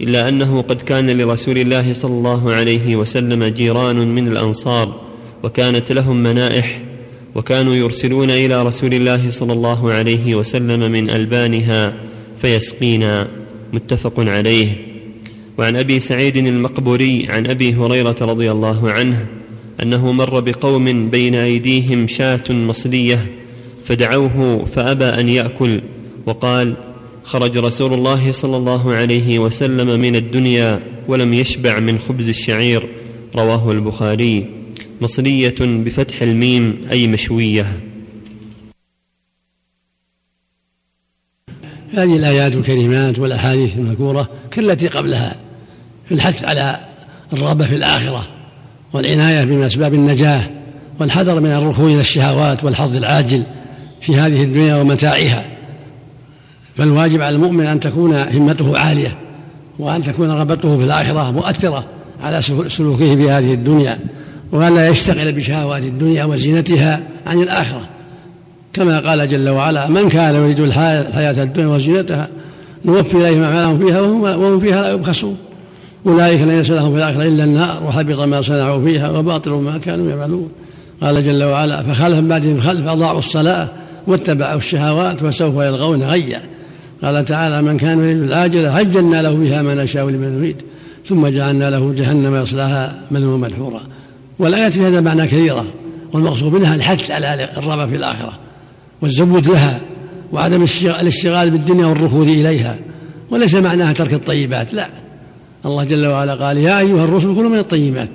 [0.00, 5.01] إلا أنه قد كان لرسول الله صلى الله عليه وسلم جيران من الأنصار.
[5.42, 6.80] وكانت لهم منائح
[7.34, 11.94] وكانوا يرسلون إلى رسول الله صلى الله عليه وسلم من ألبانها
[12.36, 13.28] فيسقينا
[13.72, 14.68] متفق عليه.
[15.58, 19.26] وعن أبي سعيد المقبوري عن أبي هريرة رضي الله عنه
[19.82, 23.26] أنه مر بقوم بين أيديهم شاة مصلية
[23.84, 25.80] فدعوه فأبى أن يأكل
[26.26, 26.74] وقال
[27.24, 32.88] خرج رسول الله صلى الله عليه وسلم من الدنيا ولم يشبع من خبز الشعير.
[33.36, 34.61] رواه البخاري.
[35.02, 37.66] مصليه بفتح الميم أي مشوية.
[41.94, 45.36] هذه الآيات الكريمات والأحاديث المذكورة كالتي قبلها
[46.08, 46.80] في الحث على
[47.32, 48.28] الرغبة في الآخرة
[48.92, 50.42] والعناية بأسباب النجاة
[51.00, 53.42] والحذر من الركون إلى الشهوات والحظ العاجل
[54.00, 55.46] في هذه الدنيا ومتاعها.
[56.76, 59.18] فالواجب على المؤمن أن تكون همته عالية
[59.78, 61.86] وأن تكون رغبته في الآخرة مؤثرة
[62.20, 63.98] على سلوكه في هذه الدنيا.
[64.52, 67.88] وأن لا يشتغل بشهوات الدنيا وزينتها عن الآخرة.
[68.72, 72.28] كما قال جل وعلا من كان يريد الحياة الدنيا وزينتها
[72.84, 75.36] نوفي إليهم أعمالهم فيها وهم فيها لا يبخسون.
[76.06, 80.48] أولئك ليس لهم في الآخرة إلا النار وحبط ما صنعوا فيها وباطل ما كانوا يعملون.
[81.02, 83.68] قال جل وعلا فخلف بعدهم خلف أضاعوا الصلاة
[84.06, 86.40] واتبعوا الشهوات وسوف يلغون غيا.
[87.04, 90.56] قال تعالى من كان يريد العاجلة عجلنا له بها ما نشاء لمن نريد
[91.08, 93.80] ثم جعلنا له جهنم يصلاها مذموما مدحورا.
[94.42, 95.64] والآيات في هذا معنى كثيرة
[96.12, 98.32] والمقصود منها الحث على الرغبة في الآخرة
[99.02, 99.80] والزود لها
[100.32, 102.76] وعدم الاشتغال بالدنيا والركود إليها
[103.30, 104.88] وليس معناها ترك الطيبات لا.
[105.64, 108.10] الله جل وعلا قال يا أيها الرسل كلوا من الطيبات.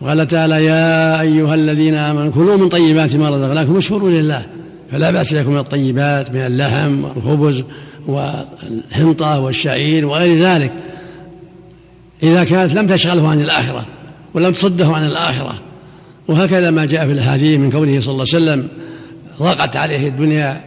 [0.00, 4.46] وقال تعالى يا أيها الذين آمنوا كلوا من طيبات ما رزقناكم واشكروا لله
[4.92, 7.64] فلا بأس لكم من الطيبات من اللحم والخبز
[8.06, 10.72] والحنطة والشعير وغير ذلك
[12.22, 13.86] إذا كانت لم تشغله عن الآخرة.
[14.34, 15.54] ولم تصده عن الآخرة.
[16.28, 18.68] وهكذا ما جاء في الحديث من قوله صلى الله عليه وسلم
[19.38, 20.64] ضاقت عليه الدنيا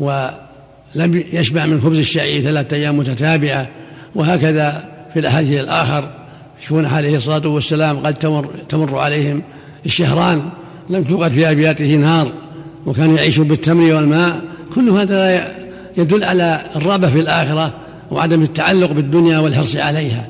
[0.00, 3.68] ولم يشبع من خبز الشعير ثلاثة أيام متتابعة.
[4.14, 6.08] وهكذا في الأحاديث الآخر
[6.64, 9.42] يكون عليه الصلاة والسلام قد تمر, تمر عليهم
[9.86, 10.42] الشهران
[10.90, 12.32] لم توقد في أبياته نار
[12.86, 14.42] وكانوا يعيشون بالتمر والماء.
[14.74, 15.54] كل هذا
[15.96, 17.72] يدل على الرغبة في الآخرة
[18.10, 20.28] وعدم التعلق بالدنيا والحرص عليها.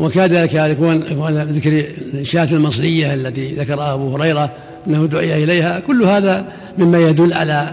[0.00, 0.98] وكذلك يكون
[1.30, 1.84] ذكر
[2.14, 4.50] الشاة المصرية التي ذكرها أبو هريرة
[4.86, 5.80] أنه دعي إليها.
[5.80, 6.44] كل هذا
[6.78, 7.72] مما يدل على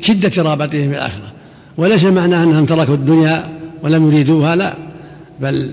[0.00, 1.32] شدة رغبتهم في الآخرة.
[1.76, 3.48] وليس معناه أنهم تركوا الدنيا
[3.82, 4.74] ولم يريدوها لا.
[5.40, 5.70] بل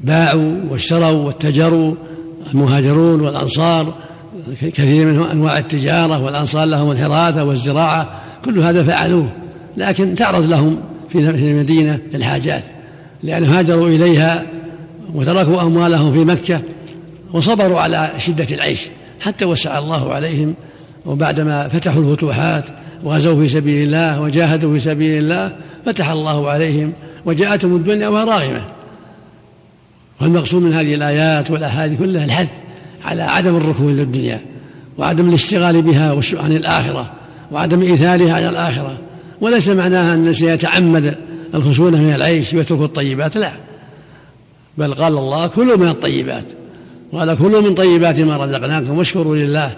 [0.00, 1.94] باعوا واشتروا واتجروا
[2.50, 3.94] المهاجرون والأنصار
[4.62, 9.28] كثير من أنواع التجارة والأنصار لهم الحراثة والزراعة كل هذا فعلوه.
[9.76, 10.76] لكن تعرض لهم
[11.08, 12.62] في المدينة الحاجات
[13.22, 14.46] لأنهم هاجروا إليها
[15.14, 16.60] وتركوا أموالهم في مكة
[17.32, 18.88] وصبروا على شدة العيش
[19.20, 20.54] حتى وسع الله عليهم
[21.06, 22.64] وبعدما فتحوا الفتوحات
[23.04, 25.52] وغزوا في سبيل الله وجاهدوا في سبيل الله
[25.86, 26.92] فتح الله عليهم
[27.24, 28.62] وجاءتهم الدنيا وهي راغمة.
[30.20, 32.48] والمقصود من هذه الآيات والأحاديث كلها الحث
[33.04, 34.40] على عدم الركون للدنيا
[34.98, 37.10] وعدم الاشتغال بها عن الآخرة
[37.52, 38.98] وعدم إيثارها على الآخرة.
[39.40, 41.16] وليس معناها أن سيتعمد
[41.54, 43.52] الخشونة من العيش ويترك الطيبات لا.
[44.80, 46.44] بل قال الله كلوا من الطيبات.
[47.12, 49.72] قال كلوا من طيبات ما رزقناكم واشكروا لله.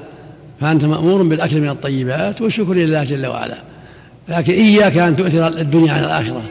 [0.60, 3.58] فأنت مأمور بالأكل من الطيبات والشكر لله جل وعلا.
[4.28, 6.42] لكن إياك أن تؤثر الدنيا على الآخرة.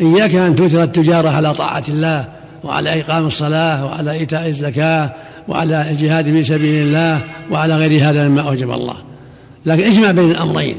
[0.00, 2.26] إياك أن تؤثر التجارة على طاعة الله
[2.64, 5.10] وعلى إقام الصلاة وعلى إيتاء الزكاة
[5.48, 7.20] وعلى الجهاد في سبيل الله
[7.50, 8.96] وعلى غير هذا مما أوجب الله.
[9.66, 10.76] لكن اجمع بين الأمرين.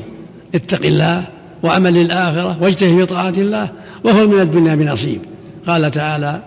[0.56, 1.24] اتق الله
[1.64, 3.70] وعمل للآخرة واجتهد في طاعة الله
[4.04, 5.20] وهو من الدنيا بنصيب.
[5.68, 6.40] قال تعالى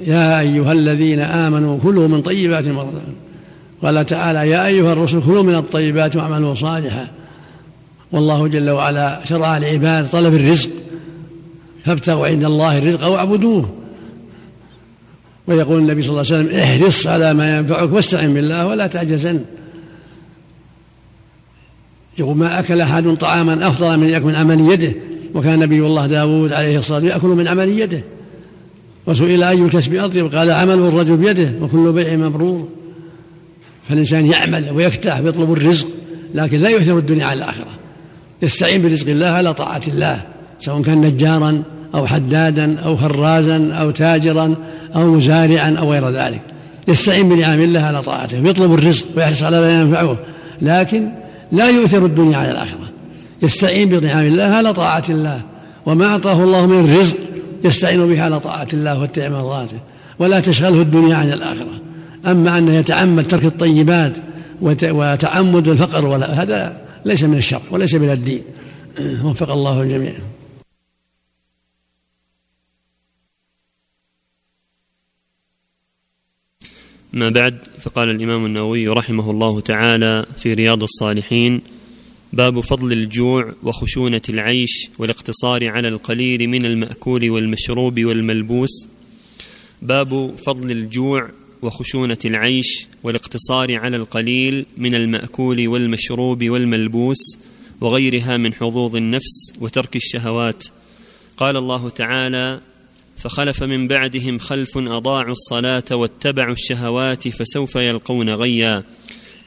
[0.00, 2.86] يا أيها الذين آمنوا كلوا من طيبات ما
[3.82, 7.08] قال تعالى يا أيها الرسل كلوا من الطيبات واعملوا صالحا.
[8.12, 10.70] والله جل وعلا شرع العباد طلب الرزق.
[11.84, 13.70] فابتغوا عند الله الرزق واعبدوه.
[15.46, 19.44] ويقول النبي صلى الله عليه وسلم احرص على ما ينفعك واستعن بالله ولا تعجزن
[22.18, 24.92] يقول ما أكل أحد طعاما أفضل من يأكل من عمل يده.
[25.34, 28.00] وكان نبي الله داود عليه الصلاة والسلام يأكل من عمل يده.
[29.06, 32.68] وسئل أي الكسب أطيب؟ قال عمل الرجل بيده وكل بيع مبرور.
[33.88, 35.88] فالإنسان يعمل ويكتح ويطلب الرزق
[36.34, 37.66] لكن لا يؤثر الدنيا على الآخرة.
[38.42, 40.22] يستعين برزق الله على طاعة الله
[40.58, 41.62] سواء كان نجارا
[41.94, 44.54] أو حدادا أو خرازا أو تاجرا
[44.96, 46.40] أو مزارعا أو غير ذلك.
[46.88, 50.16] يستعين بنعم الله على طاعته ويطلب الرزق ويحرص على ما ينفعه
[50.62, 51.08] لكن
[51.52, 52.90] لا يؤثر الدنيا على الآخرة.
[53.42, 55.40] يستعين بنعم الله على طاعة الله
[55.86, 57.16] وما أعطاه الله من الرزق
[57.64, 59.80] يستعين به على طاعة الله واتباع مرضاته
[60.18, 61.80] ولا تشغله الدنيا عن الآخرة.
[62.26, 64.18] أما أنه يتعمد ترك الطيبات
[64.60, 68.42] وتعمد الفقر ولا هذا ليس من الشر وليس من الدين.
[69.24, 70.14] وفق الله الجميع.
[77.12, 81.60] ما بعد فقال الإمام النووي رحمه الله تعالى في رياض الصالحين
[82.34, 88.88] باب فضل الجوع وخشونة العيش والاقتصار على القليل من المأكول والمشروب والملبوس.
[89.82, 91.30] باب فضل الجوع
[91.62, 97.38] وخشونة العيش والاقتصار على القليل من المأكول والمشروب والملبوس
[97.80, 100.64] وغيرها من حظوظ النفس وترك الشهوات.
[101.36, 102.60] قال الله تعالى
[103.16, 108.84] فخلف من بعدهم خلف أضاعوا الصلاة واتبعوا الشهوات فسوف يلقون غيا.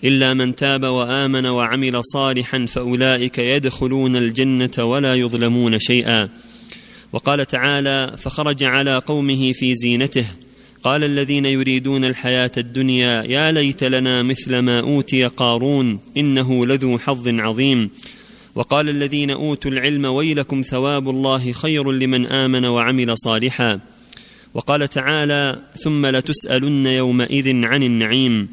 [0.04, 6.30] إلا من تاب وآمن وعمل صالحا فأولئك يدخلون الجنة ولا يظلمون شيئا.
[7.14, 10.26] وقال تعالى فخرج على قومه في زينته.
[10.84, 17.28] قال الذين يريدون الحياة الدنيا يا ليت لنا مثل ما أوتي قارون إنه لذو حظ
[17.28, 17.90] عظيم.
[18.56, 23.80] وقال الذين أوتوا العلم ويلكم ثواب الله خير لمن آمن وعمل صالحا.
[24.54, 28.48] وقال تعالى ثم لتسألن يومئذ عن النعيم.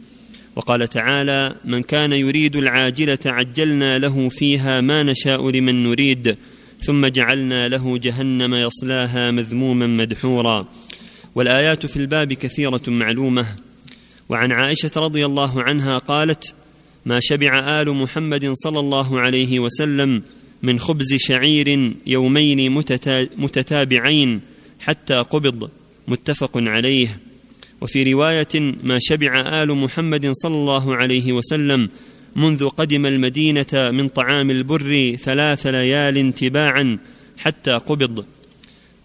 [0.57, 6.37] وقال تعالى من كان يريد العاجلة عجلنا له فيها ما نشاء لمن نريد
[6.81, 10.67] ثم جعلنا له جهنم يصلاها مذموما مدحورا.
[11.35, 13.47] والآيات في الباب كثيرة معلومة.
[14.29, 16.55] وعن عائشة رضي الله عنها قالت
[17.07, 20.23] ما شبع آل محمد صلى الله عليه وسلم
[20.63, 22.71] من خبز شعير يومين
[23.37, 24.41] متتابعين
[24.81, 25.71] حتى قبض.
[26.09, 27.19] متفق عليه.
[27.81, 31.89] وفي رواية ما شبع آل محمد صلى الله عليه وسلم
[32.37, 36.99] منذ قدم المدينة من طعام البر ثلاث ليال تباعا
[37.39, 38.25] حتى قبض.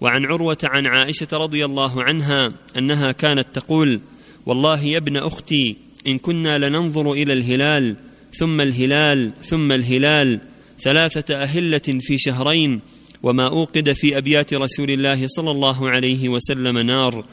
[0.02, 4.00] وعن عروة عن عائشة رضي الله عنها أنها كانت تقول
[4.46, 5.76] والله يا ابن أختي
[6.08, 7.96] إن كنا لننظر إلى الهلال
[8.34, 10.40] ثم الهلال ثم الهلال
[10.80, 12.80] ثلاثة أهلة في شهرين
[13.24, 17.26] وما أوقد في أبيات رسول الله صلى الله عليه وسلم نار.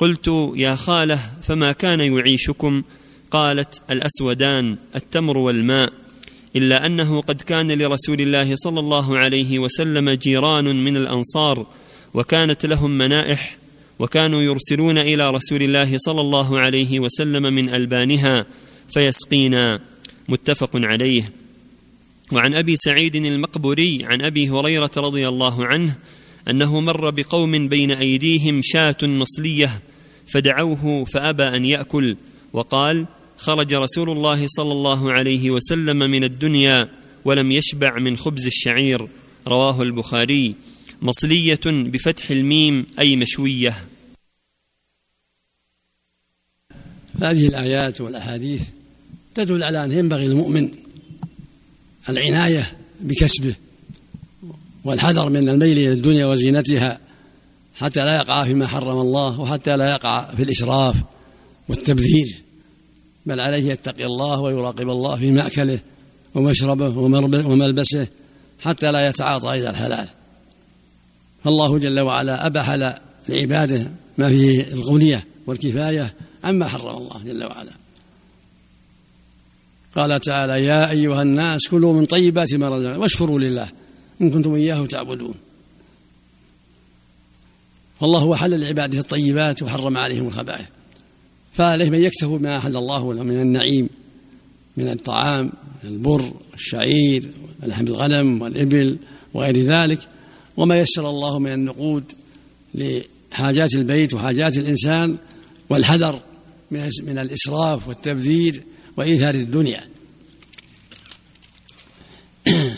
[0.00, 2.82] قلت يا خالة فما كان يعيشكم؟
[3.30, 5.92] قالت الأسودان التمر والماء
[6.56, 11.66] إلا أنه قد كان لرسول الله صلى الله عليه وسلم جيران من الأنصار
[12.14, 13.56] وكانت لهم منائح
[13.98, 18.46] وكانوا يرسلون إلى رسول الله صلى الله عليه وسلم من ألبانها
[18.94, 19.80] فيسقينا.
[20.28, 21.32] متفق عليه.
[22.32, 25.94] وعن أبي سعيد المقبوري عن أبي هريرة رضي الله عنه
[26.50, 29.80] أنه مر بقوم بين أيديهم شاة مصلية
[30.30, 32.16] فدعوه فأبى أن يأكل.
[32.52, 33.06] وقال
[33.36, 36.88] خرج رسول الله صلى الله عليه وسلم من الدنيا
[37.24, 39.08] ولم يشبع من خبز الشعير.
[39.46, 40.54] رواه البخاري.
[41.02, 43.76] مصلية بفتح الميم أي مشوية.
[47.22, 48.62] هذه الآيات والأحاديث
[49.34, 50.68] تدل على ان ينبغي المؤمن
[52.08, 53.54] العناية بكسبه
[54.84, 57.00] والحذر من الميل إلى الدنيا وزينتها.
[57.80, 60.96] حتى لا يقع فيما حرم الله وحتى لا يقع في الإسراف
[61.68, 62.42] والتبذير.
[63.26, 65.78] بل عليه يتقي الله ويراقب الله في مأكله
[66.34, 66.98] ومشربه
[67.48, 68.06] وملبسه
[68.60, 70.08] حتى لا يتعاطى إلى الحلال.
[71.44, 72.96] فالله جل وعلا أباح
[73.28, 76.14] لعباده ما فيه الغنية والكفاية
[76.44, 77.72] عما حرم الله جل وعلا.
[79.96, 83.68] قال تعالى يا أيها الناس كلوا من طيبات ما رزقناكم واشكروا لله
[84.20, 85.34] إن كنتم إياه تعبدون.
[88.00, 90.66] فالله هو حل لعباده الطيبات وحرم عليهم الخبائث.
[91.52, 93.88] فعليه من يكتفوا ما أحل الله له من النعيم
[94.76, 95.52] من الطعام
[95.84, 97.30] البر الشعير
[97.62, 98.98] ولحم الغنم والإبل
[99.34, 99.98] وغير ذلك.
[100.56, 102.04] وما يسر الله من النقود
[102.74, 105.16] لحاجات البيت وحاجات الإنسان
[105.70, 106.20] والحذر
[106.70, 108.62] من الإسراف والتبذير
[108.96, 109.88] وإيثار الدنيا.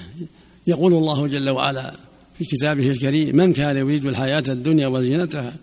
[0.67, 1.97] يقول الله جل وعلا
[2.43, 3.37] في كتابه الكريم.
[3.37, 5.55] من كان يريد الحياة الدنيا وزينتها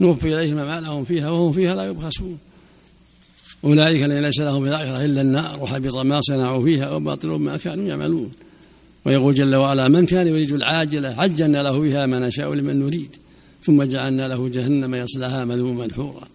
[0.00, 2.38] نوفي إليهم ما لهم فيها وهم فيها لا يبخسون.
[3.64, 7.84] أولئك الذين ليس لهم في الآخرة إلا النار وحبط ما صنعوا فيها وباطل ما كانوا
[7.84, 8.30] يعملون.
[9.04, 13.16] ويقول جل وعلا من كان يريد العاجلة عجلنا له بها ما نشاء لمن نريد.
[13.62, 16.28] ثم جعلنا له جهنم يصلها مذموما مدحورا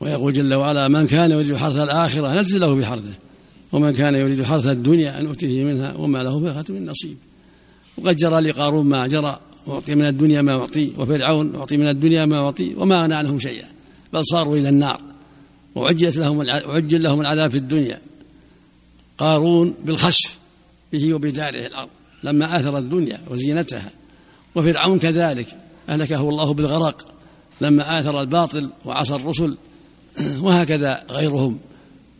[0.00, 3.14] ويقول جل وعلا من كان يريد حرث الآخرة نزل له بحرثه.
[3.72, 7.16] ومن كان يريد حرث الدنيا أن أوتيه منها وما له في من نصيب.
[7.98, 12.36] وقد جرى لقارون ما جرى وأعطي من الدنيا ما أعطي وفرعون أعطي من الدنيا ما
[12.36, 13.68] أعطي وما أغنى عنهم شيئا
[14.12, 15.00] بل صاروا إلى النار
[15.74, 18.00] وعجلت لهم وعجل لهم العذاب في الدنيا.
[19.18, 20.38] قارون بالخسف
[20.92, 21.88] به وبداره الأرض
[22.22, 23.90] لما آثر الدنيا وزينتها
[24.54, 25.46] وفرعون كذلك
[25.88, 27.12] أهلكه الله بالغرق
[27.60, 29.56] لما آثر الباطل وعصى الرسل
[30.44, 31.58] وهكذا غيرهم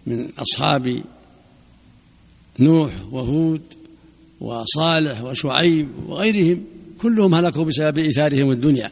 [0.06, 1.02] من أصحاب
[2.58, 3.62] نوح وهود
[4.40, 6.64] وصالح وشعيب وغيرهم
[7.00, 8.90] كلهم هلكوا بسبب إيثارهم الدنيا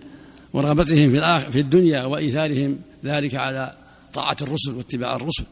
[0.53, 3.77] ورغبتهم في في الدنيا وإيثارهم ذلك على
[4.15, 5.45] طاعة الرسل واتباع الرسل.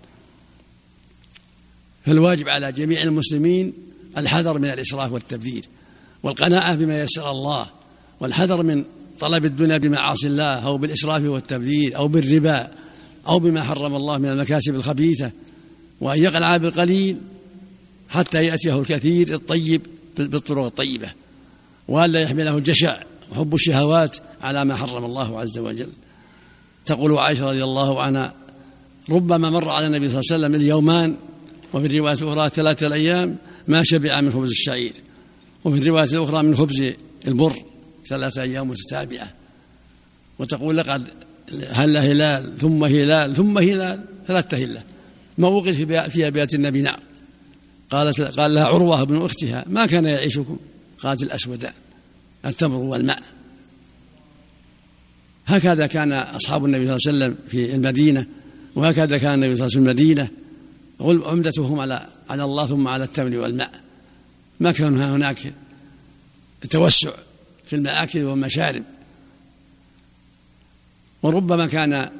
[2.07, 3.73] فالواجب على جميع المسلمين
[4.19, 5.65] الحذر من الإسراف والتبذير
[6.23, 7.67] والقناعة بما يسر الله
[8.21, 8.85] والحذر من
[9.21, 12.71] طلب الدنيا بمعاصي الله أو بالإسراف والتبذير أو بالربا
[13.29, 15.31] أو بما حرم الله من المكاسب الخبيثة
[16.01, 17.17] وأن يقلع بالقليل
[18.15, 19.83] حتى يأتيه الكثير الطيب
[20.17, 21.09] بالطرق الطيبة
[21.89, 23.03] وألا يحمله الجشع
[23.33, 25.89] وحب الشهوات على ما حرم الله عز وجل.
[26.87, 28.35] تقول عائشة رضي الله عنها
[29.11, 31.17] ربما مر على النبي صلى الله عليه وسلم اليومان
[31.75, 33.37] وفي الرواية الأخرى ثلاثة الأيام
[33.69, 34.93] ما شبع من خبز الشعير
[35.65, 36.93] وفي الرواية الأخرى من خبز
[37.27, 37.53] البر
[38.07, 39.33] ثلاثة أيام متتابعة.
[40.39, 41.09] وتقول لقد
[41.71, 44.83] هل هلال ثم هلال ثم هلال ثلاثة هلة
[45.39, 46.99] ما وقف في أبيات النبي نعم.
[47.91, 50.59] قالت قال لها عروة ابن أختها ما كان يعيشكم؟
[50.99, 51.73] قالت الأسودان
[52.47, 53.23] التمر والماء.
[55.47, 58.27] هكذا كان أصحاب النبي صلى الله عليه وسلم في المدينة
[58.75, 60.31] وهكذا كان النبي صلى الله عليه وسلم في المدينة.
[61.31, 63.71] عمدتهم على على الله ثم على التمر والماء.
[64.61, 65.53] ما كان هناك
[66.65, 67.11] التوسع
[67.67, 68.83] في المآكل والمشارب.
[71.23, 72.11] وربما كان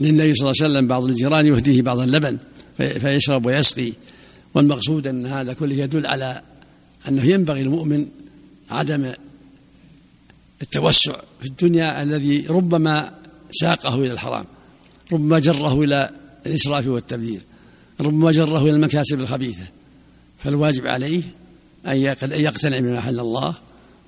[0.00, 2.38] للنبي صلى الله عليه وسلم بعض الجيران يهديه بعض اللبن.
[2.76, 3.92] فيشرب ويسقي.
[4.54, 6.42] والمقصود أن هذا كله يدل على
[7.08, 8.06] أنه ينبغي المؤمن
[8.70, 9.12] عدم
[10.62, 13.14] التوسع في الدنيا الذي ربما
[13.50, 14.44] ساقه إلى الحرام
[15.12, 16.10] ربما جره إلى
[16.46, 17.40] الإسراف والتبذير
[18.00, 19.64] ربما جره إلى المكاسب الخبيثة.
[20.38, 21.22] فالواجب عليه
[21.86, 21.96] أن
[22.32, 23.54] يقتنع بما حل الله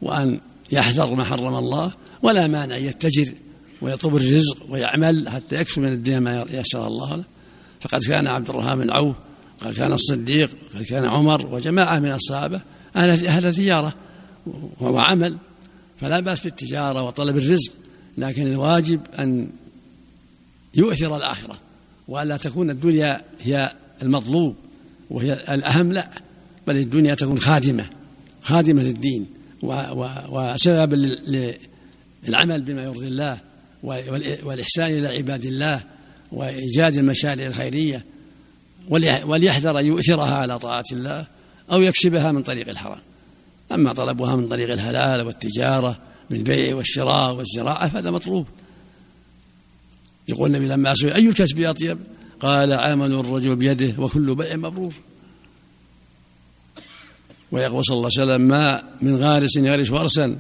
[0.03, 0.41] وأن
[0.73, 1.93] يحذر ما حرم الله
[2.23, 3.33] ولا مانع يتجر
[3.81, 7.25] ويطلب الرزق ويعمل حتى يكسب من الدنيا ما يسر الله له.
[7.89, 9.16] فقد كان عبد الرحمن بن عوف
[9.61, 12.61] قد كان الصديق قد كان عمر وجماعة من الصحابة
[12.97, 13.95] أهل أهل تجارة
[14.80, 15.37] وعمل
[16.01, 17.72] فلا بأس بالتجارة وطلب الرزق
[18.18, 19.49] لكن الواجب أن
[20.74, 21.59] يؤثر الآخرة
[22.09, 23.72] وألا تكون الدنيا هي
[24.03, 24.57] المطلوب
[25.11, 26.11] وهي الأهم لا
[26.66, 27.84] بل الدنيا تكون خادمة
[28.43, 29.26] خادمة للدين
[29.62, 30.95] وسببا
[32.26, 33.39] للعمل بما يرضي الله
[34.43, 35.82] والإحسان إلى عباد الله
[36.33, 38.05] وإيجاد المشاريع الخيرية
[39.24, 41.27] وليحذر أن يؤثرها على طاعة الله
[41.72, 43.01] أو يكسبها من طريق الحرام.
[43.72, 45.99] أما طلبها من طريق الحلال والتجارة
[46.31, 48.47] بالبيع والشراء والزراعة فهذا مطلوب.
[50.29, 51.99] يقول النبي لما سئل أي الكسب أطيب
[52.41, 54.95] قال عمل الرجل بيده وكل بيع مبرور.
[57.53, 60.39] ويقول صلى الله عليه وسلم ما من غارس يغرس غرسا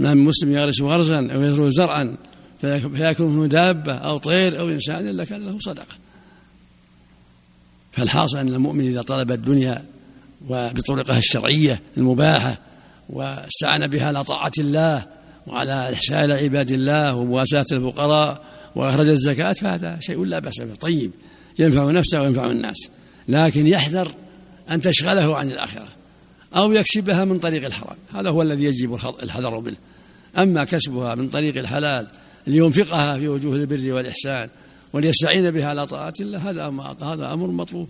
[0.00, 2.16] ما من مسلم يغرس غرسا أو يزرع زرعا.
[2.60, 5.96] فيأكل منه دابة أو طير أو إنسان إلا كان له صدقة.
[7.92, 9.84] فالحاصل أن المؤمن إذا طلب الدنيا
[10.48, 12.58] وبطرقها الشرعية المباحة
[13.08, 15.06] واستعان بها على طاعة الله
[15.46, 18.44] وعلى إحسان عباد الله ومواساة الفقراء
[18.74, 20.74] وأخرج الزكاة فهذا شيء لا بأس به.
[20.74, 21.10] طيب
[21.58, 22.88] ينفع نفسه وينفع الناس.
[23.28, 24.08] لكن يحذر
[24.70, 25.88] أن تشغله عن الآخرة
[26.56, 27.96] أو يكسبها من طريق الحرام.
[28.14, 29.76] هذا هو الذي يجب الحذر منه.
[30.38, 32.06] أما كسبها من طريق الحلال
[32.46, 34.48] لينفقها في وجوه البر والإحسان
[34.92, 36.50] وليستعين بها على طاعة الله.
[36.50, 36.66] هذا
[37.02, 37.88] هذا أمر مطلوب.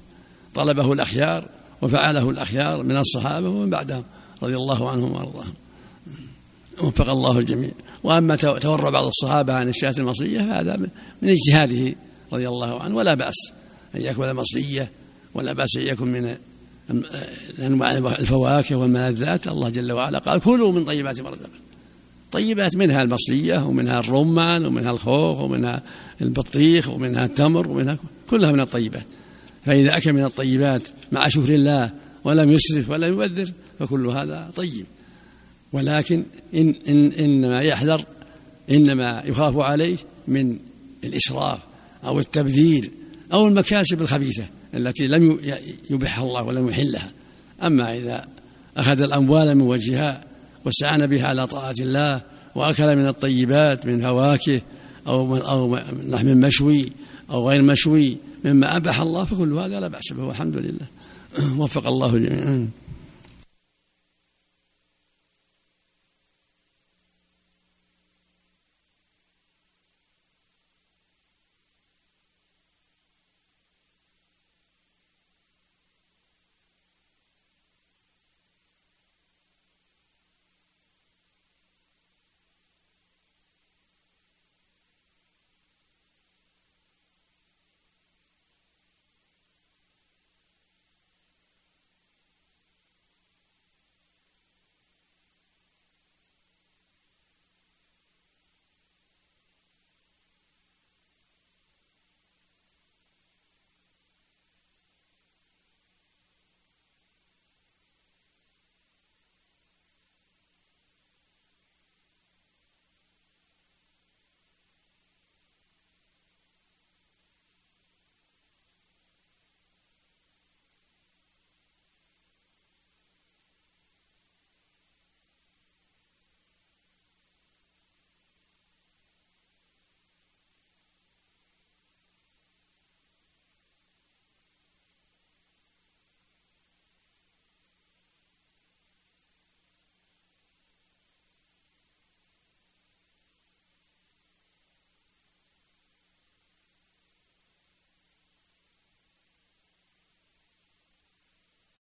[0.54, 1.48] طلبه الأخيار
[1.82, 4.04] وفعله الأخيار من الصحابة ومن بعدهم
[4.42, 5.54] رضي الله عنهم وأرضاهم.
[6.82, 7.70] وفق الله الجميع.
[8.02, 10.76] وأما تورع بعض الصحابة عن الشاة المصرية فهذا
[11.22, 11.94] من اجتهاده
[12.32, 12.96] رضي الله عنه.
[12.96, 13.52] ولا بأس
[13.94, 14.90] أن يأكل مصرية
[15.34, 16.36] ولا بأس أن يكون من
[17.58, 19.48] أنواع الفواكه والملذات.
[19.48, 21.63] الله جل وعلا قال كلوا من طيبات ما رزقكم.
[22.34, 25.82] طيبات منها المصرية ومنها الرمان ومنها الخوخ ومنها
[26.22, 27.98] البطيخ ومنها التمر ومنها
[28.30, 29.04] كلها من الطيبات.
[29.66, 30.82] فإذا أكل من الطيبات
[31.12, 31.90] مع شكر الله
[32.24, 34.86] ولم يسرف ولم يبذر فكل هذا طيب.
[35.72, 36.24] ولكن
[36.54, 38.04] إن إن إنما يحذر
[38.70, 39.96] إنما يخاف عليه
[40.28, 40.58] من
[41.04, 41.58] الإسراف
[42.04, 42.90] أو التبذير
[43.32, 45.38] أو المكاسب الخبيثة التي لم
[45.90, 47.10] يبحها الله ولم يحلها.
[47.62, 48.26] أما إذا
[48.76, 50.33] أخذ الأموال من وجهها
[50.64, 52.20] واستعان بها على طاعة الله
[52.54, 54.60] وأكل من الطيبات من فواكه
[55.06, 56.92] أو أو لحم مشوي
[57.30, 60.86] أو غير مشوي مما أباح الله فكل هذا لا بأس به والحمد لله.
[61.62, 62.66] وفق الله الجميع